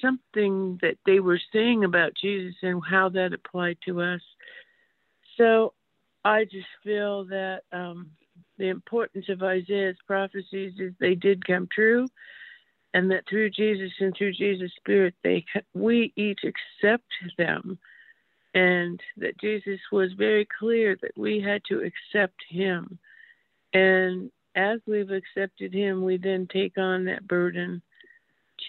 [0.00, 4.20] something that they were saying about Jesus and how that applied to us.
[5.36, 5.74] So
[6.24, 8.10] I just feel that um,
[8.58, 12.06] the importance of Isaiah's prophecies is they did come true,
[12.94, 17.78] and that through Jesus and through Jesus' Spirit, they we each accept them,
[18.54, 22.98] and that Jesus was very clear that we had to accept Him,
[23.72, 27.82] and as we've accepted Him, we then take on that burden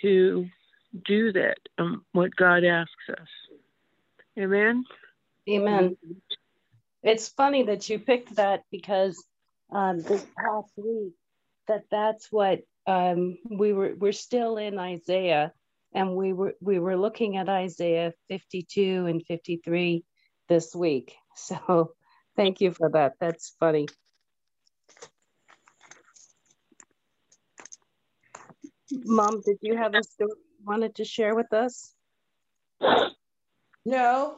[0.01, 0.47] to
[1.05, 3.27] do that, um, what God asks us.
[4.37, 4.83] Amen.
[5.49, 5.97] Amen.
[7.03, 9.23] It's funny that you picked that because
[9.71, 11.13] um, this past week,
[11.67, 13.93] that that's what um, we were.
[13.97, 15.53] We're still in Isaiah,
[15.93, 20.03] and we were we were looking at Isaiah 52 and 53
[20.49, 21.15] this week.
[21.35, 21.93] So,
[22.35, 23.13] thank you for that.
[23.19, 23.87] That's funny.
[28.91, 30.42] Mom, did you have a story?
[30.65, 31.93] Wanted to share with us?
[33.85, 34.37] No,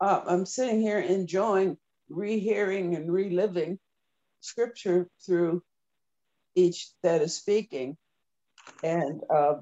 [0.00, 1.76] uh, I'm sitting here enjoying
[2.08, 3.78] rehearing and reliving
[4.40, 5.62] scripture through
[6.54, 7.96] each that is speaking.
[8.82, 9.54] And uh,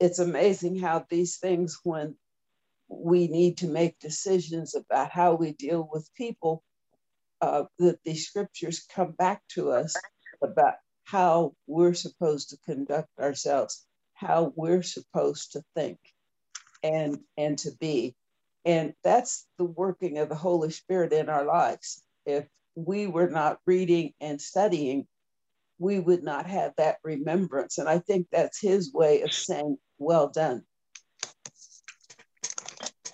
[0.00, 2.16] it's amazing how these things, when
[2.88, 6.62] we need to make decisions about how we deal with people,
[7.40, 9.94] uh, that these scriptures come back to us
[10.42, 15.98] about how we're supposed to conduct ourselves how we're supposed to think
[16.82, 18.14] and and to be.
[18.64, 22.02] And that's the working of the holy spirit in our lives.
[22.24, 25.06] If we were not reading and studying
[25.78, 27.78] we would not have that remembrance.
[27.78, 30.62] And i think that's his way of saying well done.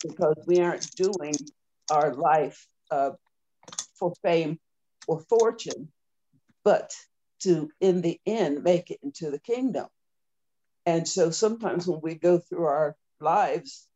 [0.02, 1.34] Because we aren't doing
[1.90, 3.10] our life uh,
[3.98, 4.58] for fame
[5.06, 5.88] or fortune
[6.64, 6.92] but
[7.40, 9.86] to in the end make it into the kingdom
[10.86, 13.86] and so sometimes when we go through our lives,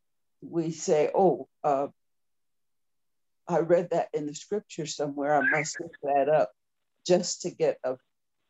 [0.41, 1.89] we say, oh, uh,
[3.49, 5.35] I read that in the scripture somewhere.
[5.35, 6.51] I must look that up
[7.07, 7.97] just to get a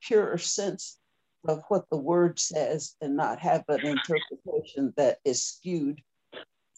[0.03, 0.99] purer sense
[1.47, 6.01] of what the word says and not have an interpretation that is skewed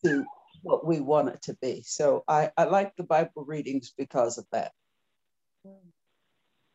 [0.05, 0.25] to
[0.63, 1.83] what we want it to be.
[1.85, 4.73] So I, I like the Bible readings because of that.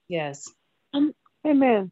[0.08, 0.50] Yes.
[0.94, 1.14] Um,
[1.46, 1.92] amen.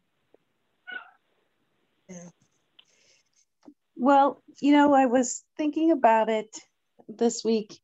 [4.01, 6.57] Well, you know, I was thinking about it
[7.07, 7.79] this week,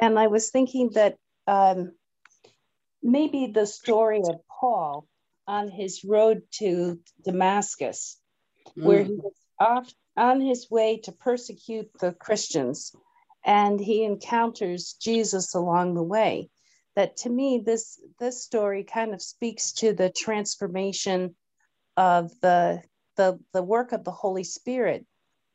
[0.00, 1.16] and I was thinking that
[1.48, 1.94] um,
[3.02, 5.08] maybe the story of Paul
[5.48, 8.20] on his road to Damascus,
[8.78, 8.84] mm.
[8.84, 12.94] where he was off on his way to persecute the Christians,
[13.44, 16.50] and he encounters Jesus along the way.
[16.94, 21.34] That to me, this this story kind of speaks to the transformation
[21.96, 22.80] of the
[23.16, 25.04] the, the work of the Holy Spirit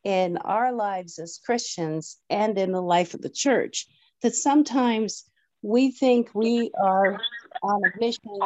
[0.04, 3.88] in our lives as Christians and in the life of the church.
[4.22, 5.26] That sometimes
[5.62, 7.20] we think we are
[7.62, 8.40] on a mission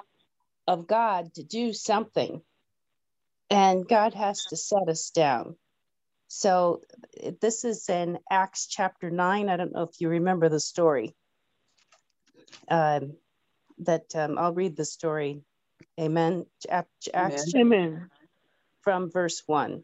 [0.67, 2.41] of God to do something,
[3.49, 5.55] and God has to set us down.
[6.27, 6.81] So,
[7.41, 9.49] this is in Acts chapter 9.
[9.49, 11.15] I don't know if you remember the story.
[12.69, 13.13] Um,
[13.79, 15.41] that um, I'll read the story.
[15.99, 16.45] Amen.
[16.69, 18.09] Acts Amen.
[18.81, 19.83] From verse 1.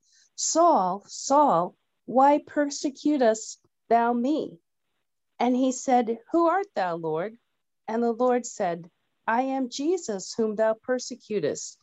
[0.35, 1.75] Saul, Saul,
[2.05, 3.59] why persecutest
[3.89, 4.59] thou me?
[5.39, 7.37] And he said, Who art thou, Lord?
[7.87, 8.89] And the Lord said,
[9.27, 11.79] I am Jesus, whom thou persecutest.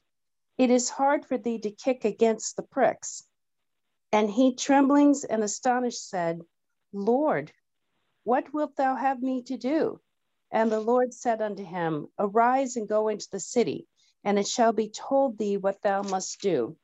[0.58, 3.24] It is hard for thee to kick against the pricks.
[4.12, 6.40] And he, tremblings and astonished, said,
[6.92, 7.52] Lord,
[8.24, 10.00] what wilt thou have me to do?
[10.50, 13.86] And the Lord said unto him, Arise and go into the city,
[14.24, 16.76] and it shall be told thee what thou must do.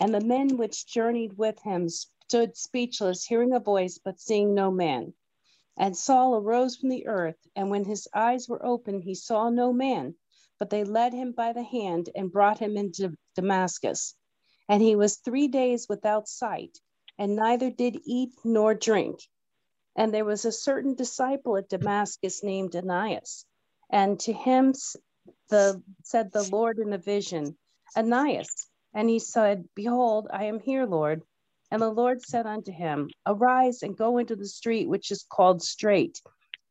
[0.00, 4.70] And the men which journeyed with him stood speechless, hearing a voice, but seeing no
[4.70, 5.14] man.
[5.78, 9.72] And Saul arose from the earth, and when his eyes were opened, he saw no
[9.72, 10.14] man,
[10.58, 14.14] but they led him by the hand and brought him into Damascus.
[14.68, 16.78] And he was three days without sight,
[17.18, 19.20] and neither did eat nor drink.
[19.96, 23.46] And there was a certain disciple at Damascus named Ananias.
[23.90, 24.74] And to him
[25.48, 27.56] the, said the Lord in a vision,
[27.96, 28.68] Ananias.
[28.96, 31.22] And he said, Behold, I am here, Lord.
[31.70, 35.62] And the Lord said unto him, Arise and go into the street which is called
[35.62, 36.22] Straight,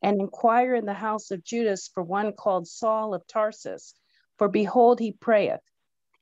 [0.01, 3.93] and inquire in the house of Judas for one called Saul of Tarsus.
[4.39, 5.61] For behold, he prayeth,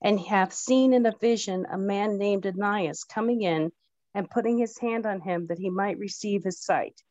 [0.02, 3.72] and hath seen in a vision a man named Ananias coming in
[4.14, 7.02] and putting his hand on him that he might receive his sight.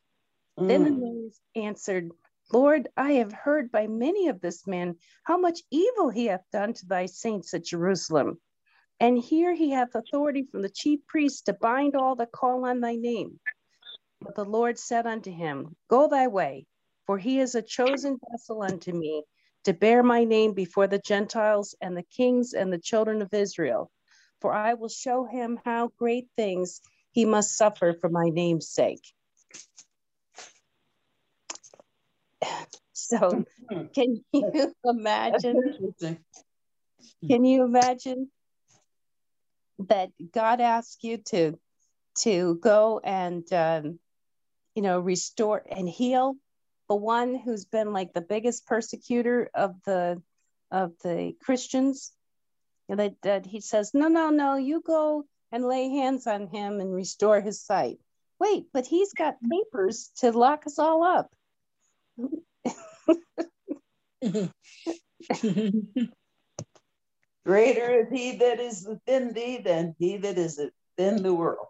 [0.59, 0.67] Mm.
[0.67, 2.11] Then Ananias answered,
[2.51, 6.73] Lord, I have heard by many of this man how much evil he hath done
[6.73, 8.39] to thy saints at Jerusalem.
[8.99, 12.79] And here he hath authority from the chief priest to bind all that call on
[12.79, 13.39] thy name.
[14.21, 16.65] But the Lord said unto him, Go thy way,
[17.05, 19.23] for he is a chosen vessel unto me
[19.65, 23.91] to bear my name before the Gentiles and the kings and the children of Israel.
[24.41, 26.81] For I will show him how great things
[27.11, 29.03] he must suffer for my name's sake.
[32.95, 33.85] So, hmm.
[33.93, 35.59] can you imagine?
[37.27, 38.31] Can you imagine
[39.89, 41.59] that God asks you to
[42.19, 43.99] to go and um,
[44.75, 46.35] you know restore and heal
[46.89, 50.21] the one who's been like the biggest persecutor of the
[50.71, 52.11] of the Christians.
[52.89, 56.93] That, that he says, no, no, no, you go and lay hands on him and
[56.93, 57.97] restore his sight.
[58.39, 61.33] Wait, but he's got papers to lock us all up.
[67.45, 70.59] Greater is he that is within thee than he that is
[70.97, 71.67] within the world.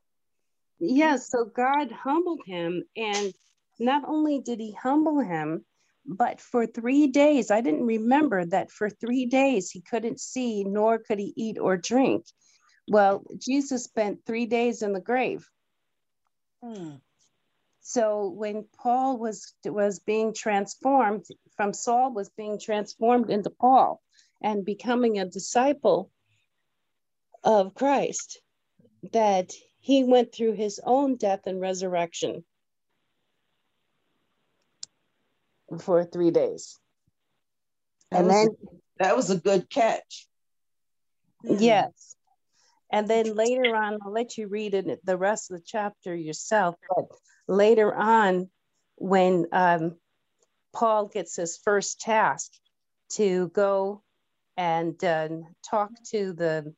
[0.80, 2.84] Yes, so God humbled him.
[2.96, 3.34] And
[3.80, 5.66] not only did he humble him,
[6.06, 11.00] but for three days, I didn't remember that for three days he couldn't see, nor
[11.00, 12.26] could he eat or drink.
[12.88, 15.50] Well, Jesus spent three days in the grave.
[16.62, 16.96] Hmm.
[17.82, 24.02] So when Paul was was being transformed from Saul was being transformed into Paul,
[24.44, 26.12] and becoming a disciple
[27.44, 28.42] of Christ,
[29.12, 32.44] that he went through his own death and resurrection
[35.80, 36.78] for three days.
[38.12, 40.28] That and then a, that was a good catch.
[41.44, 42.16] Yes.
[42.92, 46.76] And then later on, I'll let you read it, the rest of the chapter yourself.
[46.96, 47.06] But
[47.48, 48.50] later on,
[48.96, 49.96] when um,
[50.74, 52.52] Paul gets his first task
[53.14, 54.03] to go
[54.58, 55.30] and uh,
[55.70, 56.74] talk to the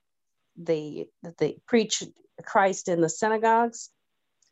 [0.58, 1.08] the
[1.38, 2.04] the preach
[2.44, 3.90] Christ in the synagogues.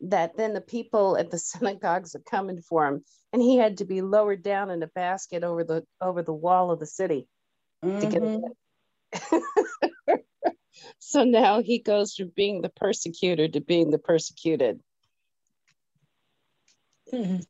[0.01, 3.85] that then the people at the synagogues are coming for him, and he had to
[3.85, 7.27] be lowered down in a basket over the over the wall of the city
[7.83, 7.99] mm-hmm.
[7.99, 8.47] to get mm-hmm.
[10.99, 14.81] so now he goes from being the persecutor to being the persecuted.
[17.13, 17.43] mm.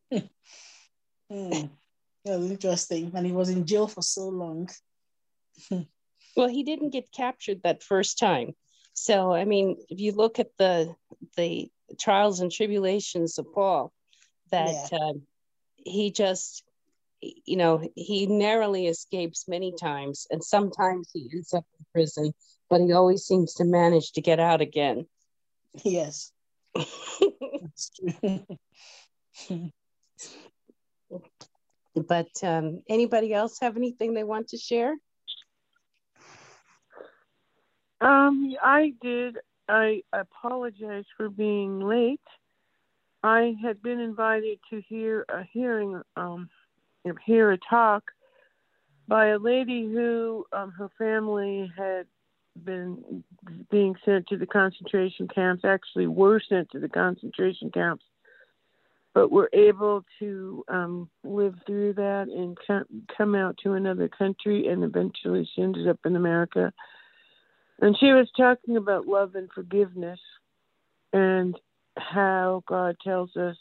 [1.32, 3.12] Yeah, interesting.
[3.16, 4.70] And he was in jail for so long.
[6.36, 8.54] well, he didn't get captured that first time.
[8.94, 10.96] So, I mean, if you look at the
[11.36, 13.92] the trials and tribulations of Paul,
[14.52, 14.98] that yeah.
[14.98, 15.14] uh,
[15.78, 16.64] he just,
[17.22, 22.34] you know, he narrowly escapes many times, and sometimes he ends up in prison,
[22.70, 25.08] but he always seems to manage to get out again.
[25.84, 26.32] Yes.
[31.96, 34.96] But um, anybody else have anything they want to share?
[38.04, 39.38] Um, I did.
[39.70, 42.20] I apologize for being late.
[43.24, 46.50] I had been invited to hear a hearing, um,
[47.26, 48.04] hear a talk
[49.08, 52.06] by a lady who um, her family had
[52.66, 53.24] been
[53.72, 55.64] being sent to the concentration camps.
[55.64, 58.04] Actually, were sent to the concentration camps,
[59.14, 62.58] but were able to um, live through that and
[63.18, 66.74] come out to another country, and eventually she ended up in America
[67.84, 70.20] and she was talking about love and forgiveness
[71.12, 71.54] and
[71.98, 73.58] how God tells us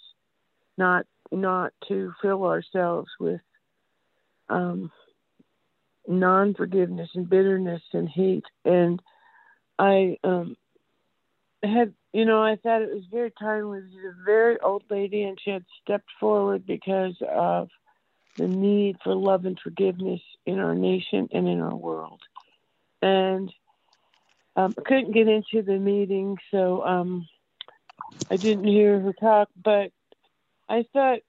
[0.78, 3.40] not not to fill ourselves with
[4.48, 4.92] um,
[6.06, 8.44] non forgiveness and bitterness and hate.
[8.64, 9.02] And
[9.80, 10.56] I um,
[11.64, 13.80] had, you know, I thought it was very timely.
[13.90, 17.70] She's a very old lady, and she had stepped forward because of
[18.38, 22.20] the need for love and forgiveness in our nation and in our world.
[23.02, 23.52] And
[24.56, 27.28] um, I couldn't get into the meeting, so um,
[28.30, 29.48] I didn't hear her talk.
[29.62, 29.92] But
[30.68, 31.20] I thought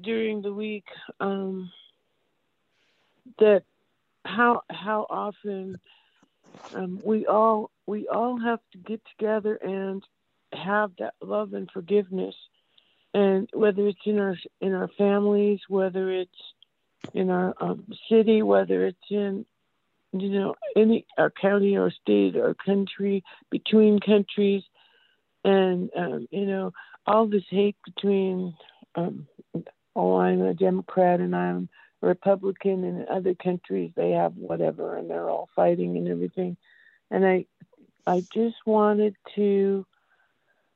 [0.00, 0.86] during the week
[1.20, 1.70] um,
[3.38, 3.62] that
[4.24, 5.78] how how often
[6.74, 10.02] um, we all we all have to get together and
[10.52, 12.34] have that love and forgiveness,
[13.14, 16.30] and whether it's in our in our families, whether it's
[17.14, 19.46] in our um, city, whether it's in
[20.20, 24.62] you know, any our county or state or country, between countries,
[25.44, 26.72] and um, you know,
[27.06, 28.54] all this hate between,
[28.94, 29.26] um,
[29.94, 31.68] oh, I'm a Democrat and I'm
[32.02, 36.56] a Republican, and in other countries they have whatever, and they're all fighting and everything,
[37.10, 37.46] and I,
[38.06, 39.86] I just wanted to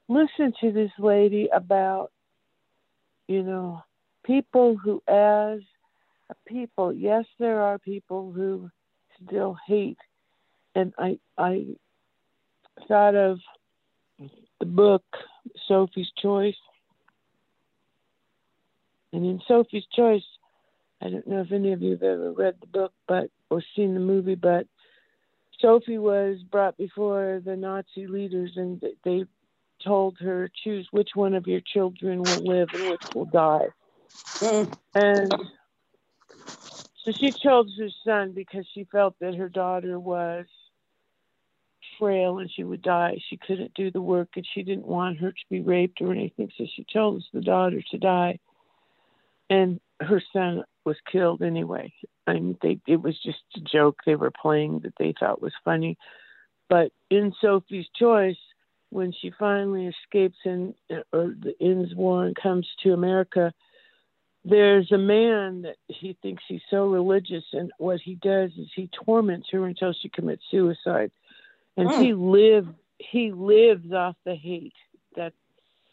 [0.09, 2.11] listen to this lady about,
[3.29, 3.83] you know,
[4.25, 5.61] people who as
[6.47, 8.71] people, yes, there are people who
[9.27, 9.99] still hate.
[10.75, 11.67] And I I
[12.89, 13.39] thought of
[14.59, 15.05] the book
[15.67, 16.55] Sophie's Choice.
[19.13, 20.23] And in Sophie's Choice,
[21.03, 23.95] I don't know if any of you have ever read the book but or seen
[23.95, 24.67] the movie, but
[25.61, 29.25] Sophie was brought before the Nazi leaders and they
[29.85, 33.67] told her choose which one of your children will live and which will die.
[34.37, 34.73] Mm.
[34.95, 35.35] And
[37.05, 40.47] so she chose her son because she felt that her daughter was
[41.99, 43.21] frail and she would die.
[43.29, 46.51] She couldn't do the work and she didn't want her to be raped or anything.
[46.57, 48.39] So she chose the daughter to die.
[49.49, 51.93] And her son was killed anyway.
[52.27, 55.53] I mean, they, it was just a joke they were playing that they thought was
[55.65, 55.97] funny.
[56.69, 58.37] But in Sophie's Choice,
[58.91, 60.75] when she finally escapes and
[61.13, 63.53] or the ends war and comes to America,
[64.45, 68.89] there's a man that he thinks he's so religious, and what he does is he
[69.05, 71.11] torments her until she commits suicide,
[71.77, 72.03] and mm.
[72.03, 72.69] he lives
[72.99, 74.75] he lives off the hate
[75.17, 75.33] that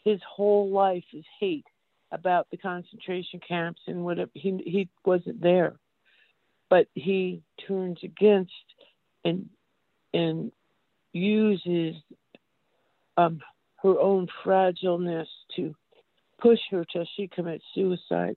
[0.04, 1.66] his whole life is hate
[2.10, 5.76] about the concentration camps and whatever he he wasn't there,
[6.70, 8.52] but he turns against
[9.24, 9.50] and
[10.14, 10.52] and
[11.12, 11.96] uses
[13.18, 13.40] um,
[13.82, 15.74] her own fragileness to
[16.40, 18.36] push her till she commits suicide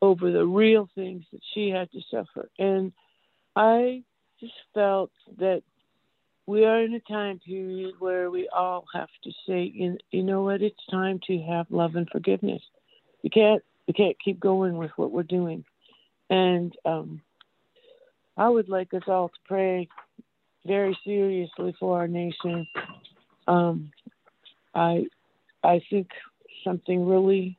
[0.00, 2.48] over the real things that she had to suffer.
[2.58, 2.92] And
[3.56, 4.02] I
[4.40, 5.62] just felt that
[6.46, 9.72] we are in a time period where we all have to say,
[10.10, 12.62] you know what, it's time to have love and forgiveness.
[13.22, 15.64] We can't we can't keep going with what we're doing.
[16.30, 17.20] And um,
[18.36, 19.88] I would like us all to pray
[20.66, 22.66] very seriously for our nation.
[23.46, 23.90] Um,
[24.74, 25.06] I
[25.62, 26.08] I think
[26.64, 27.58] something really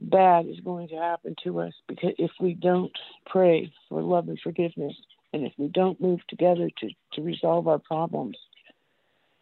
[0.00, 2.92] bad is going to happen to us because if we don't
[3.26, 4.94] pray for love and forgiveness
[5.32, 8.36] and if we don't move together to, to resolve our problems.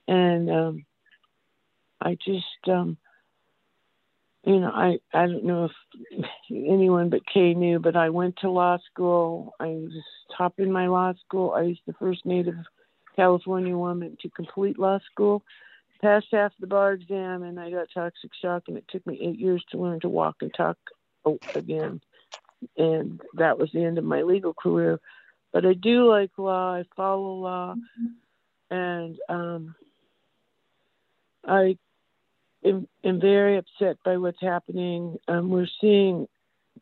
[0.09, 0.87] And um,
[2.01, 2.97] I just um,
[4.47, 8.51] you know, I, I don't know if anyone but Kay knew, but I went to
[8.51, 9.55] law school.
[9.59, 9.93] I was
[10.39, 11.53] top in my law school.
[11.53, 12.55] I was the first Native
[13.17, 15.43] California woman to complete law school,
[16.01, 19.39] passed half the bar exam, and I got toxic shock, and it took me eight
[19.39, 20.77] years to learn to walk and talk
[21.55, 22.01] again.
[22.77, 24.99] And that was the end of my legal career.
[25.53, 26.75] But I do like law.
[26.75, 27.75] I follow law,
[28.71, 29.75] and um,
[31.47, 31.79] I
[32.65, 35.19] am, am very upset by what's happening.
[35.29, 36.27] Um, we're seeing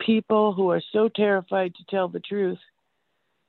[0.00, 2.58] people who are so terrified to tell the truth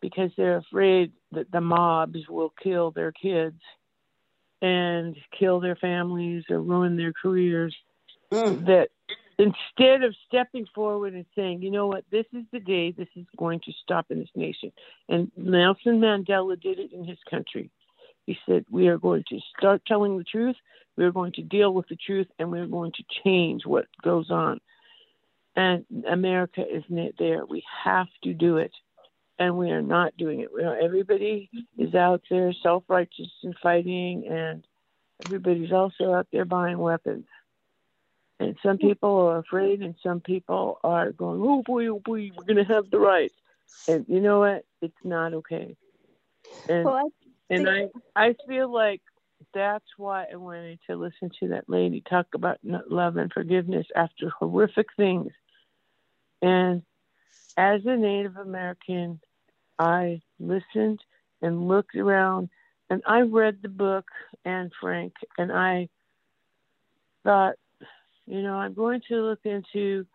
[0.01, 3.59] because they're afraid that the mobs will kill their kids
[4.61, 7.75] and kill their families or ruin their careers.
[8.31, 8.65] Mm.
[8.65, 8.89] That
[9.37, 13.25] instead of stepping forward and saying, you know what, this is the day this is
[13.37, 14.71] going to stop in this nation.
[15.09, 17.69] And Nelson Mandela did it in his country.
[18.25, 20.55] He said, We are going to start telling the truth,
[20.97, 24.31] we are going to deal with the truth, and we're going to change what goes
[24.31, 24.59] on.
[25.55, 27.45] And America is not there.
[27.45, 28.71] We have to do it.
[29.37, 30.49] And we are not doing it.
[30.55, 34.65] You know, everybody is out there self righteous and fighting, and
[35.21, 37.25] everybody's also out there buying weapons.
[38.39, 42.43] And some people are afraid, and some people are going, oh boy, oh boy, we're
[42.45, 43.31] going to have the right.
[43.87, 44.65] And you know what?
[44.81, 45.75] It's not okay.
[46.67, 47.11] And, well,
[47.49, 49.01] and I, I feel like
[49.53, 54.29] that's why I wanted to listen to that lady talk about love and forgiveness after
[54.29, 55.31] horrific things.
[56.41, 56.81] And
[57.57, 59.19] as a Native American,
[59.79, 61.01] I listened
[61.41, 62.49] and looked around
[62.89, 64.05] and I read the book,
[64.43, 65.89] Anne Frank, and I
[67.23, 67.55] thought,
[68.27, 70.05] you know, I'm going to look into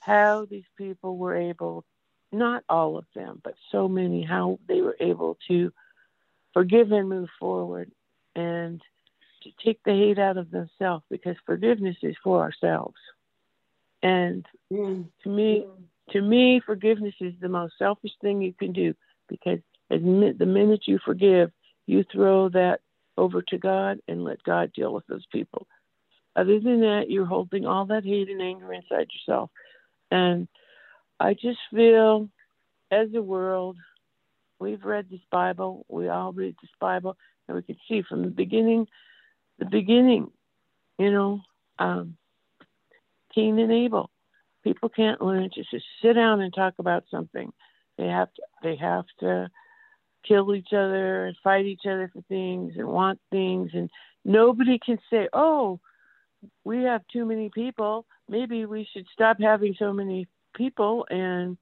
[0.00, 1.84] how these people were able,
[2.32, 5.72] not all of them, but so many, how they were able to
[6.52, 7.90] forgive and move forward
[8.34, 8.80] and
[9.42, 12.96] to take the hate out of themselves because forgiveness is for ourselves.
[14.02, 15.06] And mm.
[15.22, 15.66] to me,
[16.10, 18.94] to me, forgiveness is the most selfish thing you can do
[19.28, 19.58] because
[19.90, 21.50] the minute you forgive,
[21.86, 22.80] you throw that
[23.16, 25.66] over to God and let God deal with those people.
[26.36, 29.50] Other than that, you're holding all that hate and anger inside yourself.
[30.10, 30.48] And
[31.20, 32.28] I just feel,
[32.90, 33.76] as a world,
[34.58, 35.86] we've read this Bible.
[35.88, 38.88] We all read this Bible, and we can see from the beginning,
[39.58, 40.30] the beginning,
[40.98, 41.40] you know,
[41.78, 42.16] um,
[43.34, 44.10] Cain and Abel.
[44.64, 47.52] People can't learn to just sit down and talk about something.
[47.98, 48.42] They have to.
[48.62, 49.50] They have to
[50.26, 53.90] kill each other and fight each other for things and want things, and
[54.24, 55.80] nobody can say, "Oh,
[56.64, 58.06] we have too many people.
[58.28, 61.58] Maybe we should stop having so many people and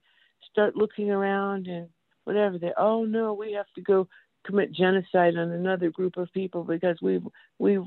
[0.51, 1.89] start looking around and
[2.25, 4.07] whatever they oh no we have to go
[4.45, 7.27] commit genocide on another group of people because we've
[7.59, 7.85] we've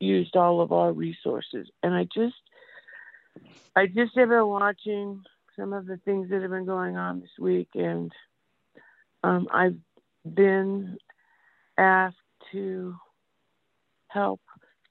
[0.00, 2.34] used all of our resources and i just
[3.76, 5.22] i just have been watching
[5.56, 8.12] some of the things that have been going on this week and
[9.22, 9.76] um, i've
[10.34, 10.96] been
[11.78, 12.16] asked
[12.52, 12.94] to
[14.08, 14.40] help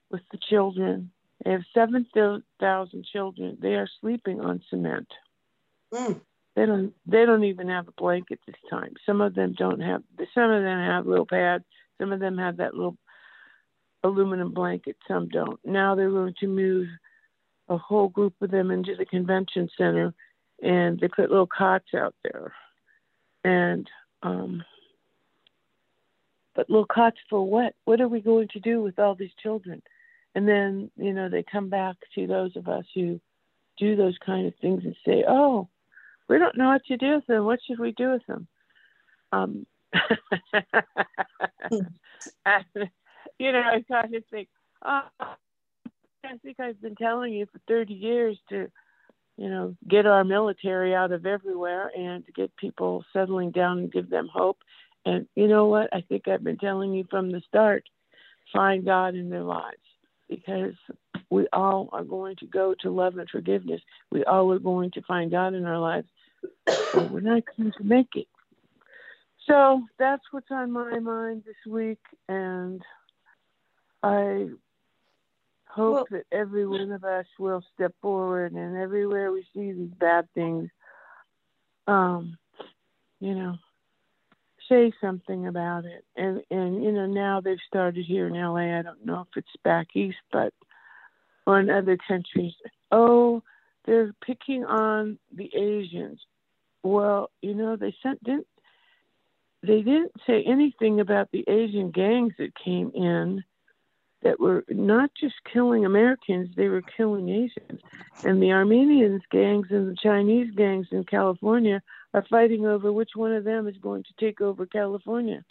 [0.10, 1.12] with the children
[1.44, 3.58] they have 7,000 children.
[3.62, 5.08] They are sleeping on cement.
[5.94, 6.22] Mm.
[6.56, 6.94] They don't.
[7.08, 8.94] They don't even have a blanket this time.
[9.08, 10.04] Some of them don't have.
[10.36, 11.64] Some of them have little pads.
[12.00, 12.96] Some of them have that little
[14.04, 14.96] aluminum blanket.
[15.08, 15.60] Some don't.
[15.66, 16.88] Now they're going to move
[17.70, 20.14] a whole group of them into the convention center,
[20.62, 22.54] and they put little cots out there.
[23.44, 23.90] And
[24.22, 24.64] um,
[26.56, 27.74] but little cots for what?
[27.86, 29.82] What are we going to do with all these children?
[30.36, 33.20] And then you know they come back to those of us who
[33.78, 35.68] do those kind of things and say, "Oh,
[36.30, 37.46] we don't know what to do with them.
[37.46, 38.48] What should we do with them?
[39.32, 39.66] Um,
[42.46, 42.90] and,
[43.40, 44.48] you know, I kind of think,
[44.86, 45.02] oh,
[46.24, 48.72] I think I've been telling you for 30 years to,
[49.38, 53.92] you know, get our military out of everywhere and to get people settling down and
[53.92, 54.60] give them hope.
[55.06, 55.94] And you know what?
[55.94, 57.84] I think I've been telling you from the start
[58.54, 59.78] find God in their lives
[60.30, 60.76] because
[61.30, 63.82] we all are going to go to love and forgiveness.
[64.12, 66.08] We all are going to find God in our lives.
[66.66, 68.28] But we're not going to make it.
[69.48, 72.00] So that's what's on my mind this week,
[72.30, 72.82] and
[74.02, 74.48] I
[75.74, 79.94] hope well, that every one of us will step forward, and everywhere we see these
[80.00, 80.70] bad things,
[81.88, 82.38] um,
[83.20, 83.56] you know,
[84.70, 86.06] say something about it.
[86.16, 88.78] And and you know now they've started here in LA.
[88.78, 90.54] I don't know if it's back east, but
[91.48, 92.54] or in other countries.
[92.92, 93.42] Oh,
[93.86, 96.20] they're picking on the Asians.
[96.84, 98.48] Well, you know, they sent didn't
[99.64, 103.44] they didn't say anything about the Asian gangs that came in
[104.24, 107.82] that were not just killing Americans, they were killing Asians.
[108.24, 111.82] And the Armenians gangs and the Chinese gangs in California
[112.14, 115.44] are fighting over which one of them is going to take over California.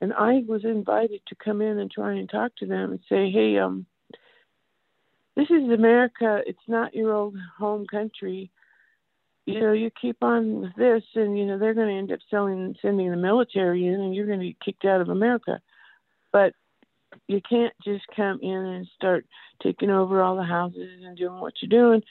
[0.00, 3.30] And I was invited to come in and try and talk to them and say,
[3.30, 3.86] hey, um,
[5.36, 6.42] this is America.
[6.46, 8.50] It's not your old home country.
[9.44, 12.18] You know, you keep on with this, and you know they're going to end up
[12.30, 15.60] selling, sending the military in, and you're going to get kicked out of America.
[16.32, 16.54] But
[17.28, 19.26] you can't just come in and start
[19.62, 22.02] taking over all the houses and doing what you're doing,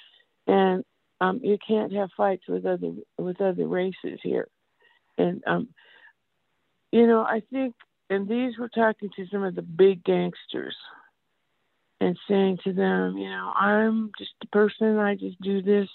[0.48, 0.84] and
[1.22, 4.48] um, you can't have fights with other with other races here.
[5.18, 5.70] And um,
[6.92, 7.76] you know, I think,
[8.10, 10.76] and these were talking to some of the big gangsters
[12.02, 14.98] and saying to them, you know, I'm just a person.
[14.98, 15.88] I just do this.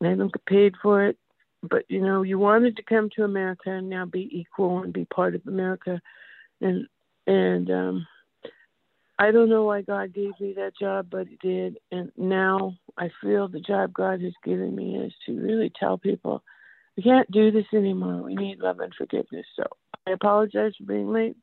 [0.00, 1.16] and I don't get paid for it.
[1.62, 5.04] But you know, you wanted to come to America and now be equal and be
[5.04, 6.00] part of America,
[6.60, 6.86] and
[7.26, 8.06] and um,
[9.18, 11.78] I don't know why God gave me that job, but He did.
[11.90, 16.42] And now I feel the job God has given me is to really tell people
[16.96, 18.22] we can't do this anymore.
[18.22, 19.46] We need love and forgiveness.
[19.56, 19.64] So
[20.06, 21.36] I apologize for being late,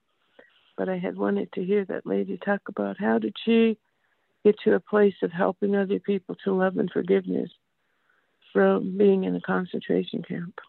[0.77, 3.77] but I had wanted to hear that lady talk about how did she
[4.43, 7.49] get to a place of helping other people to love and forgiveness
[8.53, 10.59] from being in a concentration camp.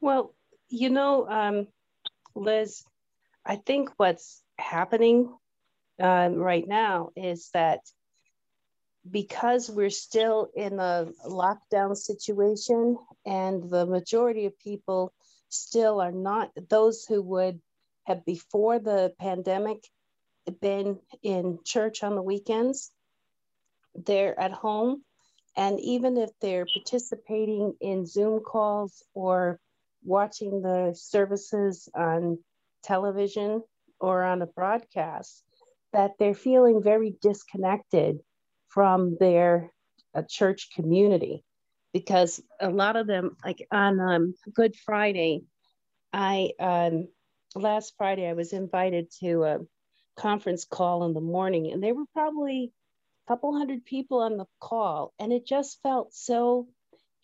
[0.00, 0.34] Well,
[0.68, 1.66] you know, um,
[2.34, 2.84] Liz,
[3.46, 5.32] I think what's happening
[6.00, 7.80] um, right now is that
[9.08, 15.12] because we're still in a lockdown situation and the majority of people
[15.50, 17.60] still are not those who would
[18.04, 19.84] have before the pandemic
[20.60, 22.90] been in church on the weekends
[23.94, 25.02] they're at home.
[25.56, 29.60] And even if they're participating in zoom calls or
[30.02, 32.38] watching the services on
[32.84, 33.62] television
[34.00, 35.42] or on a broadcast
[35.92, 38.18] that they're feeling very disconnected
[38.68, 39.72] from their
[40.14, 41.44] uh, church community.
[41.92, 45.42] Because a lot of them like on um, good friday
[46.12, 47.06] i um,
[47.54, 49.58] last friday i was invited to a
[50.16, 52.72] conference call in the morning and there were probably
[53.26, 56.66] a couple hundred people on the call and it just felt so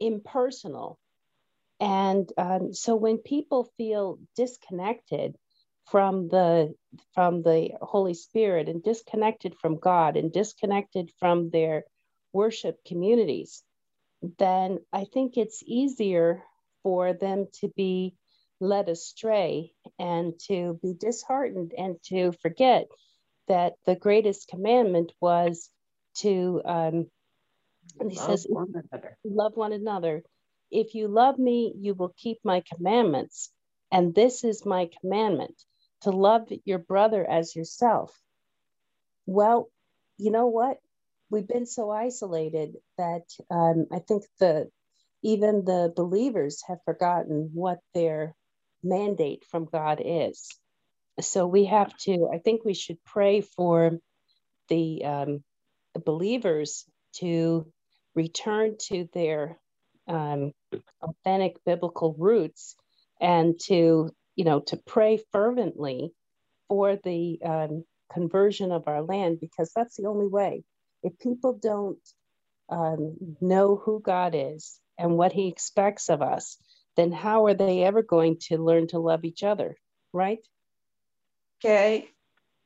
[0.01, 0.99] impersonal.
[1.79, 5.37] And um, so when people feel disconnected
[5.91, 6.75] from the
[7.15, 11.85] from the holy spirit and disconnected from god and disconnected from their
[12.33, 13.63] worship communities
[14.39, 16.43] then i think it's easier
[16.83, 18.15] for them to be
[18.61, 22.89] led astray and to be disheartened and to forget
[23.49, 25.71] that the greatest commandment was
[26.17, 27.07] to um,
[28.01, 28.73] and he love says one
[29.25, 30.23] love one another.
[30.71, 33.51] If you love me you will keep my commandments
[33.93, 35.55] and this is my commandment
[36.03, 38.13] to love your brother as yourself.
[39.27, 39.71] Well,
[40.19, 40.79] you know what?
[41.31, 44.71] We've been so isolated that um, I think the
[45.23, 48.35] even the believers have forgotten what their
[48.83, 50.49] mandate from God is.
[51.21, 52.29] So we have to.
[52.33, 53.99] I think we should pray for
[54.69, 55.45] the, um,
[55.95, 56.85] the believers
[57.17, 57.67] to
[58.15, 59.59] return to their
[60.09, 60.53] um,
[61.03, 62.77] authentic biblical roots
[63.21, 64.11] and to
[64.41, 66.15] you know, to pray fervently
[66.67, 70.65] for the um, conversion of our land because that's the only way.
[71.03, 71.99] If people don't
[72.71, 76.57] um, know who God is and what He expects of us,
[76.97, 79.77] then how are they ever going to learn to love each other,
[80.15, 80.39] right?
[81.63, 82.09] Okay.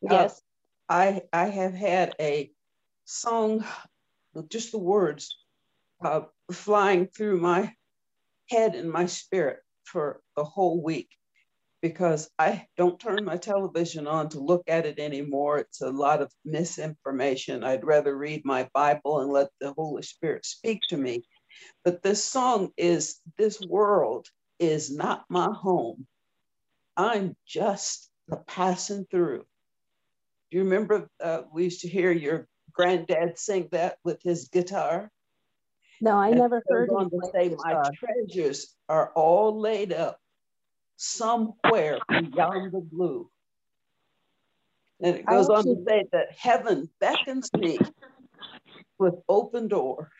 [0.00, 0.40] Yes.
[0.88, 2.52] Uh, I I have had a
[3.04, 3.64] song,
[4.48, 5.36] just the words,
[6.04, 6.20] uh,
[6.52, 7.74] flying through my
[8.48, 11.08] head and my spirit for a whole week
[11.84, 15.58] because I don't turn my television on to look at it anymore.
[15.58, 17.62] It's a lot of misinformation.
[17.62, 21.24] I'd rather read my Bible and let the Holy Spirit speak to me.
[21.84, 24.28] But this song is This world
[24.58, 26.06] is not my home.
[26.96, 29.44] I'm just a passing through.
[30.50, 35.10] Do you remember uh, we used to hear your granddad sing that with his guitar?
[36.00, 40.18] No, I and never heard him say, My treasures are all laid up
[40.96, 43.30] somewhere beyond the blue.
[45.00, 47.78] And it goes on to say that heaven beckons me
[48.98, 50.10] with open door,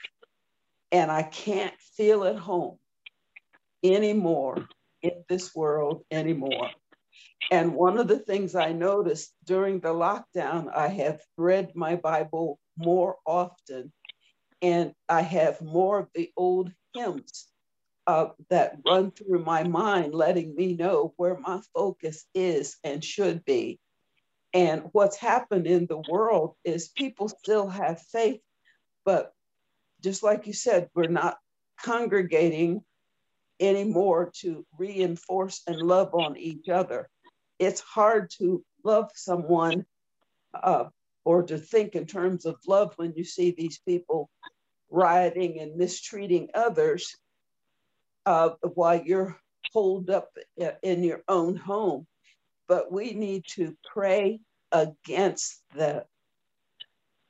[0.90, 2.78] and I can't feel at home
[3.82, 4.66] anymore
[5.02, 6.70] in this world anymore.
[7.50, 12.58] And one of the things I noticed during the lockdown, I have read my Bible
[12.76, 13.92] more often,
[14.60, 17.48] and I have more of the old hymns
[18.06, 23.44] uh, that run through my mind, letting me know where my focus is and should
[23.44, 23.78] be.
[24.52, 28.40] And what's happened in the world is people still have faith,
[29.04, 29.32] but
[30.02, 31.38] just like you said, we're not
[31.82, 32.82] congregating
[33.58, 37.08] anymore to reinforce and love on each other.
[37.58, 39.86] It's hard to love someone
[40.54, 40.86] uh,
[41.24, 44.28] or to think in terms of love when you see these people
[44.90, 47.16] rioting and mistreating others
[48.26, 49.36] uh, while you're
[49.72, 50.30] holed up
[50.82, 52.06] in your own home.
[52.68, 54.40] But we need to pray
[54.72, 56.04] against the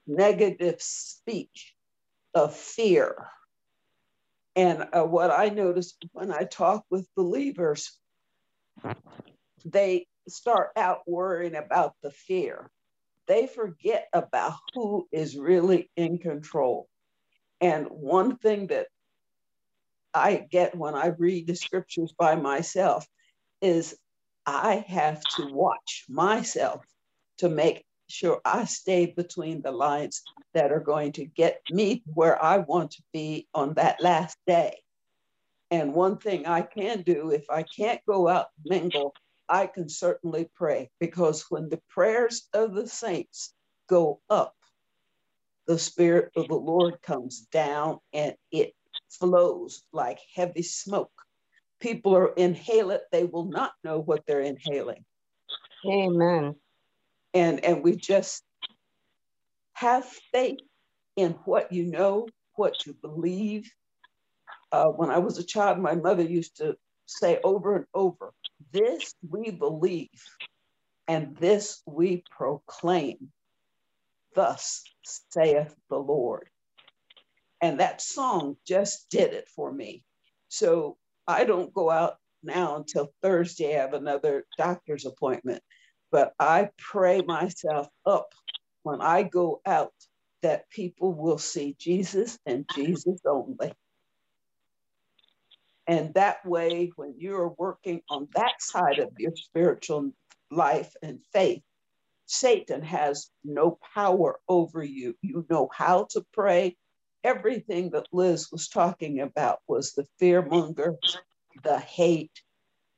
[0.06, 1.74] negative speech
[2.34, 3.26] of fear.
[4.56, 7.98] And uh, what I noticed when I talk with believers,
[9.64, 12.70] they start out worrying about the fear.
[13.26, 16.88] They forget about who is really in control.
[17.60, 18.88] And one thing that
[20.14, 23.06] I get when I read the scriptures by myself
[23.60, 23.96] is
[24.46, 26.84] I have to watch myself
[27.38, 32.42] to make sure I stay between the lines that are going to get me where
[32.42, 34.78] I want to be on that last day.
[35.70, 39.16] And one thing I can do, if I can't go out mingle,
[39.48, 43.52] I can certainly pray because when the prayers of the saints
[43.88, 44.54] go up,
[45.66, 48.74] the Spirit of the Lord comes down and it
[49.18, 51.12] flows like heavy smoke.
[51.80, 55.04] People are inhale it, they will not know what they're inhaling.
[55.86, 56.54] Amen.
[57.34, 58.42] And and we just
[59.74, 60.60] have faith
[61.16, 63.70] in what you know, what you believe.
[64.72, 68.32] Uh, when I was a child, my mother used to say over and over,
[68.72, 70.08] This we believe,
[71.06, 73.30] and this we proclaim.
[74.34, 74.88] Thus
[75.30, 76.48] saith the Lord.
[77.60, 80.04] And that song just did it for me.
[80.48, 80.96] So
[81.26, 83.76] I don't go out now until Thursday.
[83.76, 85.62] I have another doctor's appointment,
[86.12, 88.28] but I pray myself up
[88.82, 89.94] when I go out
[90.42, 93.72] that people will see Jesus and Jesus only.
[95.86, 100.12] And that way, when you're working on that side of your spiritual
[100.50, 101.62] life and faith,
[102.26, 105.14] Satan has no power over you.
[105.22, 106.76] You know how to pray,
[107.24, 110.94] everything that Liz was talking about was the fear monger,
[111.64, 112.42] the hate,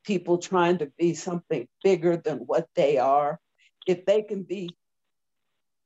[0.04, 3.40] people trying to be something bigger than what they are.
[3.86, 4.70] If they can be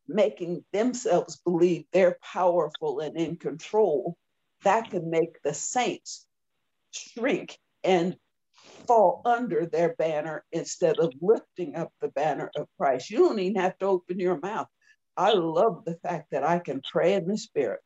[0.08, 4.16] making themselves believe they're powerful and in control,
[4.64, 6.26] that can make the saints
[6.92, 8.16] shrink and
[8.86, 13.10] fall under their banner instead of lifting up the banner of Christ.
[13.10, 14.66] You don't even have to open your mouth.
[15.16, 17.80] I love the fact that I can pray in the spirit.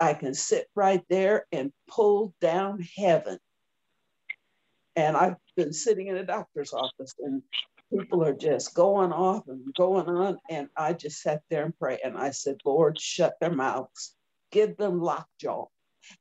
[0.00, 3.38] I can sit right there and pull down heaven.
[4.96, 7.42] And I've been sitting in a doctor's office and
[7.92, 10.38] people are just going off and going on.
[10.50, 12.00] And I just sat there and prayed.
[12.04, 14.14] And I said, Lord, shut their mouths,
[14.50, 15.66] give them lockjaw,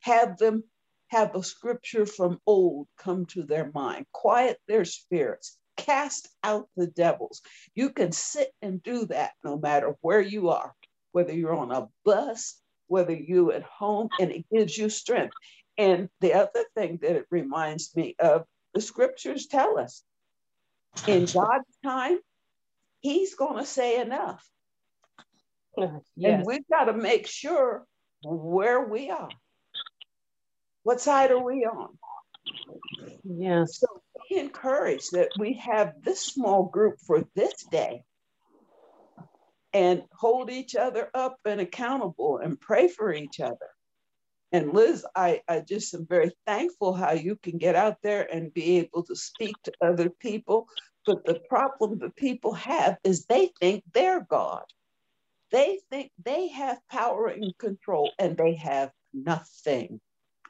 [0.01, 0.63] have them
[1.07, 6.87] have a scripture from old come to their mind, quiet their spirits, cast out the
[6.87, 7.41] devils.
[7.75, 10.73] You can sit and do that no matter where you are,
[11.11, 12.59] whether you're on a bus,
[12.93, 15.33] whether you at home, and it gives you strength.
[15.79, 20.03] And the other thing that it reminds me of, the scriptures tell us
[21.07, 22.19] in God's time,
[23.01, 24.47] He's going to say enough.
[25.75, 25.91] Yes.
[26.23, 27.83] And we've got to make sure
[28.23, 29.29] where we are.
[30.83, 31.97] What side are we on?
[33.23, 33.79] Yes.
[33.79, 33.87] So
[34.29, 38.03] be encouraged that we have this small group for this day
[39.73, 43.69] and hold each other up and accountable and pray for each other.
[44.51, 48.53] And Liz, I, I just am very thankful how you can get out there and
[48.53, 50.67] be able to speak to other people.
[51.07, 54.63] But the problem that people have is they think they're God.
[55.51, 59.99] They think they have power and control, and they have nothing.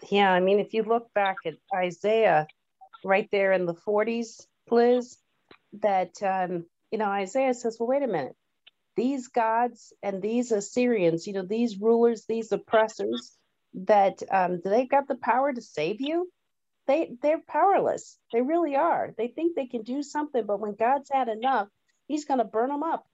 [0.09, 2.47] Yeah, I mean, if you look back at Isaiah
[3.03, 5.17] right there in the 40s, Liz,
[5.81, 8.35] that, um, you know, Isaiah says, well, wait a minute
[8.95, 13.35] these gods and these Assyrians, you know, these rulers, these oppressors,
[13.73, 16.31] that um, they've got the power to save you.
[16.85, 18.17] They they're powerless.
[18.31, 19.13] They really are.
[19.17, 21.69] They think they can do something, but when God's had enough,
[22.07, 23.07] He's going to burn them up.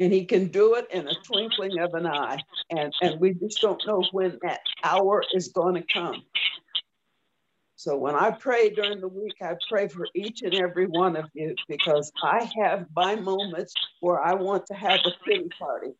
[0.00, 2.38] And He can do it in a twinkling of an eye,
[2.70, 6.22] and and we just don't know when that hour is going to come.
[7.78, 11.26] So when I pray during the week, I pray for each and every one of
[11.32, 15.92] you because I have my moments where I want to have a pity party.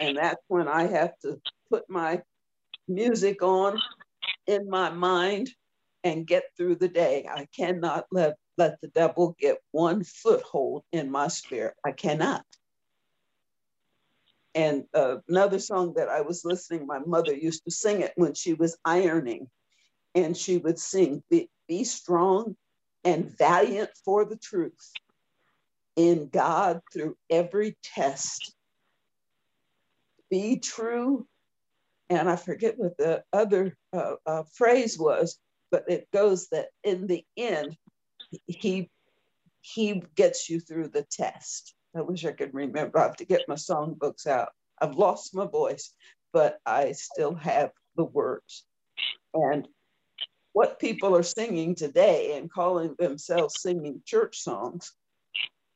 [0.00, 2.22] And that's when I have to put my
[2.88, 3.78] music on
[4.46, 5.50] in my mind
[6.04, 7.26] and get through the day.
[7.30, 11.74] I cannot let let the devil get one foothold in my spirit.
[11.84, 12.46] I cannot.
[14.54, 18.32] And uh, another song that I was listening, my mother used to sing it when
[18.32, 19.50] she was ironing.
[20.16, 22.56] And she would sing, Be, be strong
[23.04, 24.92] and valiant for the truth
[25.94, 28.54] in God through every test.
[30.28, 31.26] Be true.
[32.10, 35.38] And I forget what the other uh, uh, phrase was,
[35.70, 37.76] but it goes that in the end,
[38.46, 38.90] he
[39.60, 41.74] he gets you through the test.
[41.96, 42.98] I wish I could remember.
[42.98, 44.50] I have to get my songbooks out.
[44.80, 45.92] I've lost my voice,
[46.32, 48.64] but I still have the words.
[49.34, 49.66] And
[50.56, 54.90] what people are singing today and calling themselves singing church songs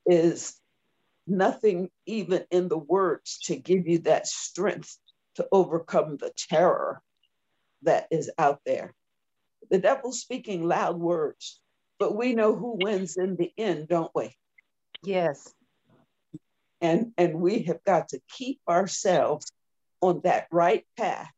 [0.06, 0.58] is
[1.26, 4.96] nothing even in the words to give you that strength
[5.34, 7.02] to overcome the terror
[7.82, 8.94] that is out there.
[9.70, 11.60] The devil's speaking loud words,
[11.98, 14.34] but we know who wins in the end, don't we?
[15.02, 15.52] Yes.
[16.80, 19.52] And and we have got to keep ourselves
[20.00, 21.30] on that right path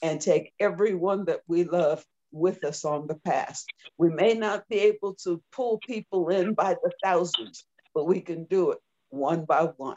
[0.00, 2.04] and take everyone that we love
[2.34, 3.64] with us on the path.
[3.96, 7.64] We may not be able to pull people in by the thousands,
[7.94, 8.78] but we can do it
[9.10, 9.96] one by one.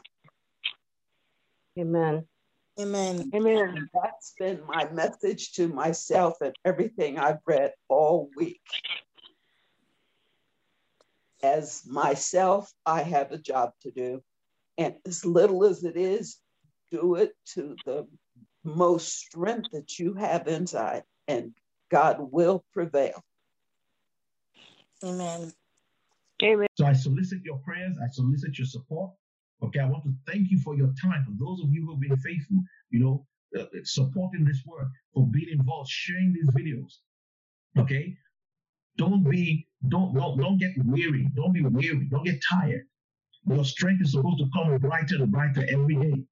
[1.78, 2.26] Amen.
[2.80, 3.32] Amen.
[3.34, 3.70] Amen.
[3.76, 8.62] And that's been my message to myself and everything I've read all week.
[11.42, 14.22] As myself, I have a job to do.
[14.78, 16.38] And as little as it is,
[16.92, 18.08] do it to the
[18.64, 21.54] most strength that you have inside, and
[21.90, 23.24] God will prevail.
[25.04, 25.52] Amen.
[26.44, 26.68] Amen.
[26.76, 29.12] So I solicit your prayers, I solicit your support.
[29.64, 31.26] Okay, I want to thank you for your time.
[31.26, 32.58] For those of you who have been faithful,
[32.92, 33.26] you know,
[33.60, 36.98] uh, supporting this work, for being involved, sharing these videos.
[37.78, 38.16] Okay,
[38.98, 41.28] don't be, don't, don't, don't get weary.
[41.36, 42.08] Don't be weary.
[42.12, 42.86] Don't get tired.
[43.48, 46.24] Your strength is supposed to come brighter and brighter every day.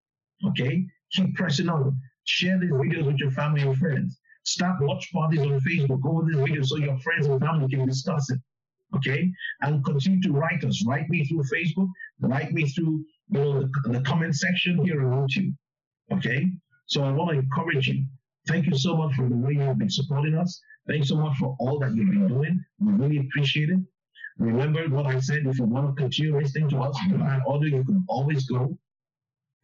[0.47, 1.97] Okay, keep pressing on.
[2.26, 4.20] Share these videos with your family and friends.
[4.46, 8.30] Start watch parties on Facebook over this video so your friends and family can discuss
[8.32, 8.39] it
[8.96, 9.32] okay?
[9.62, 10.84] And continue to write us.
[10.86, 11.89] Write me through Facebook,
[12.20, 15.56] write me through you know, the, the comment section here on YouTube,
[16.14, 16.48] okay?
[16.88, 18.06] So I want to encourage you.
[18.48, 20.62] Thank you so much for the way you have been supporting us.
[20.88, 22.64] Thanks so much for all that you've been doing.
[22.80, 23.80] We really appreciate it.
[24.38, 27.86] Remember what I said, if you want to continue listening to us, via audio, you
[27.86, 28.78] can always go,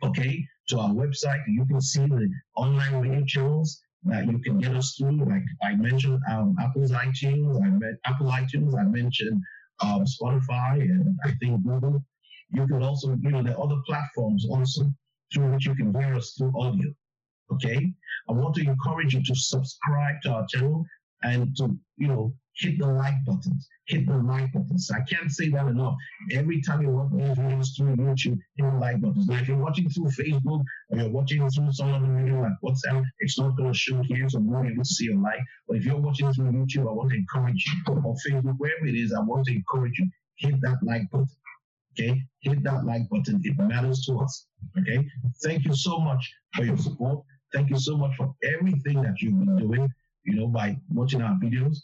[0.01, 1.43] okay, to our website.
[1.47, 5.23] You can see the online radio channels that you can get us through.
[5.25, 9.41] Like I mentioned, um, Apple's iTunes, I met Apple iTunes, I mentioned
[9.81, 12.03] um, Spotify, and I think Google.
[12.49, 14.91] You can also, you know, there are other platforms also
[15.33, 16.91] through which you can hear us through audio.
[17.53, 17.93] Okay,
[18.29, 20.85] I want to encourage you to subscribe to our channel
[21.23, 24.89] and to, you know, hit the like buttons, hit the like buttons.
[24.89, 25.95] I can't say that enough.
[26.31, 29.27] Every time you watch these videos through YouTube, hit the like buttons.
[29.27, 33.03] Now, if you're watching through Facebook or you're watching through some other video like WhatsApp,
[33.19, 35.41] it's not going to show here, so you won't be able to see your like.
[35.67, 38.95] But if you're watching through YouTube, I want to encourage you, or Facebook, wherever it
[38.95, 41.27] is, I want to encourage you, hit that like button.
[41.99, 43.41] Okay, hit that like button.
[43.43, 44.47] It matters to us.
[44.79, 45.05] Okay,
[45.43, 47.25] thank you so much for your support.
[47.51, 49.89] Thank you so much for everything that you've been doing,
[50.23, 51.81] you know, by watching our videos.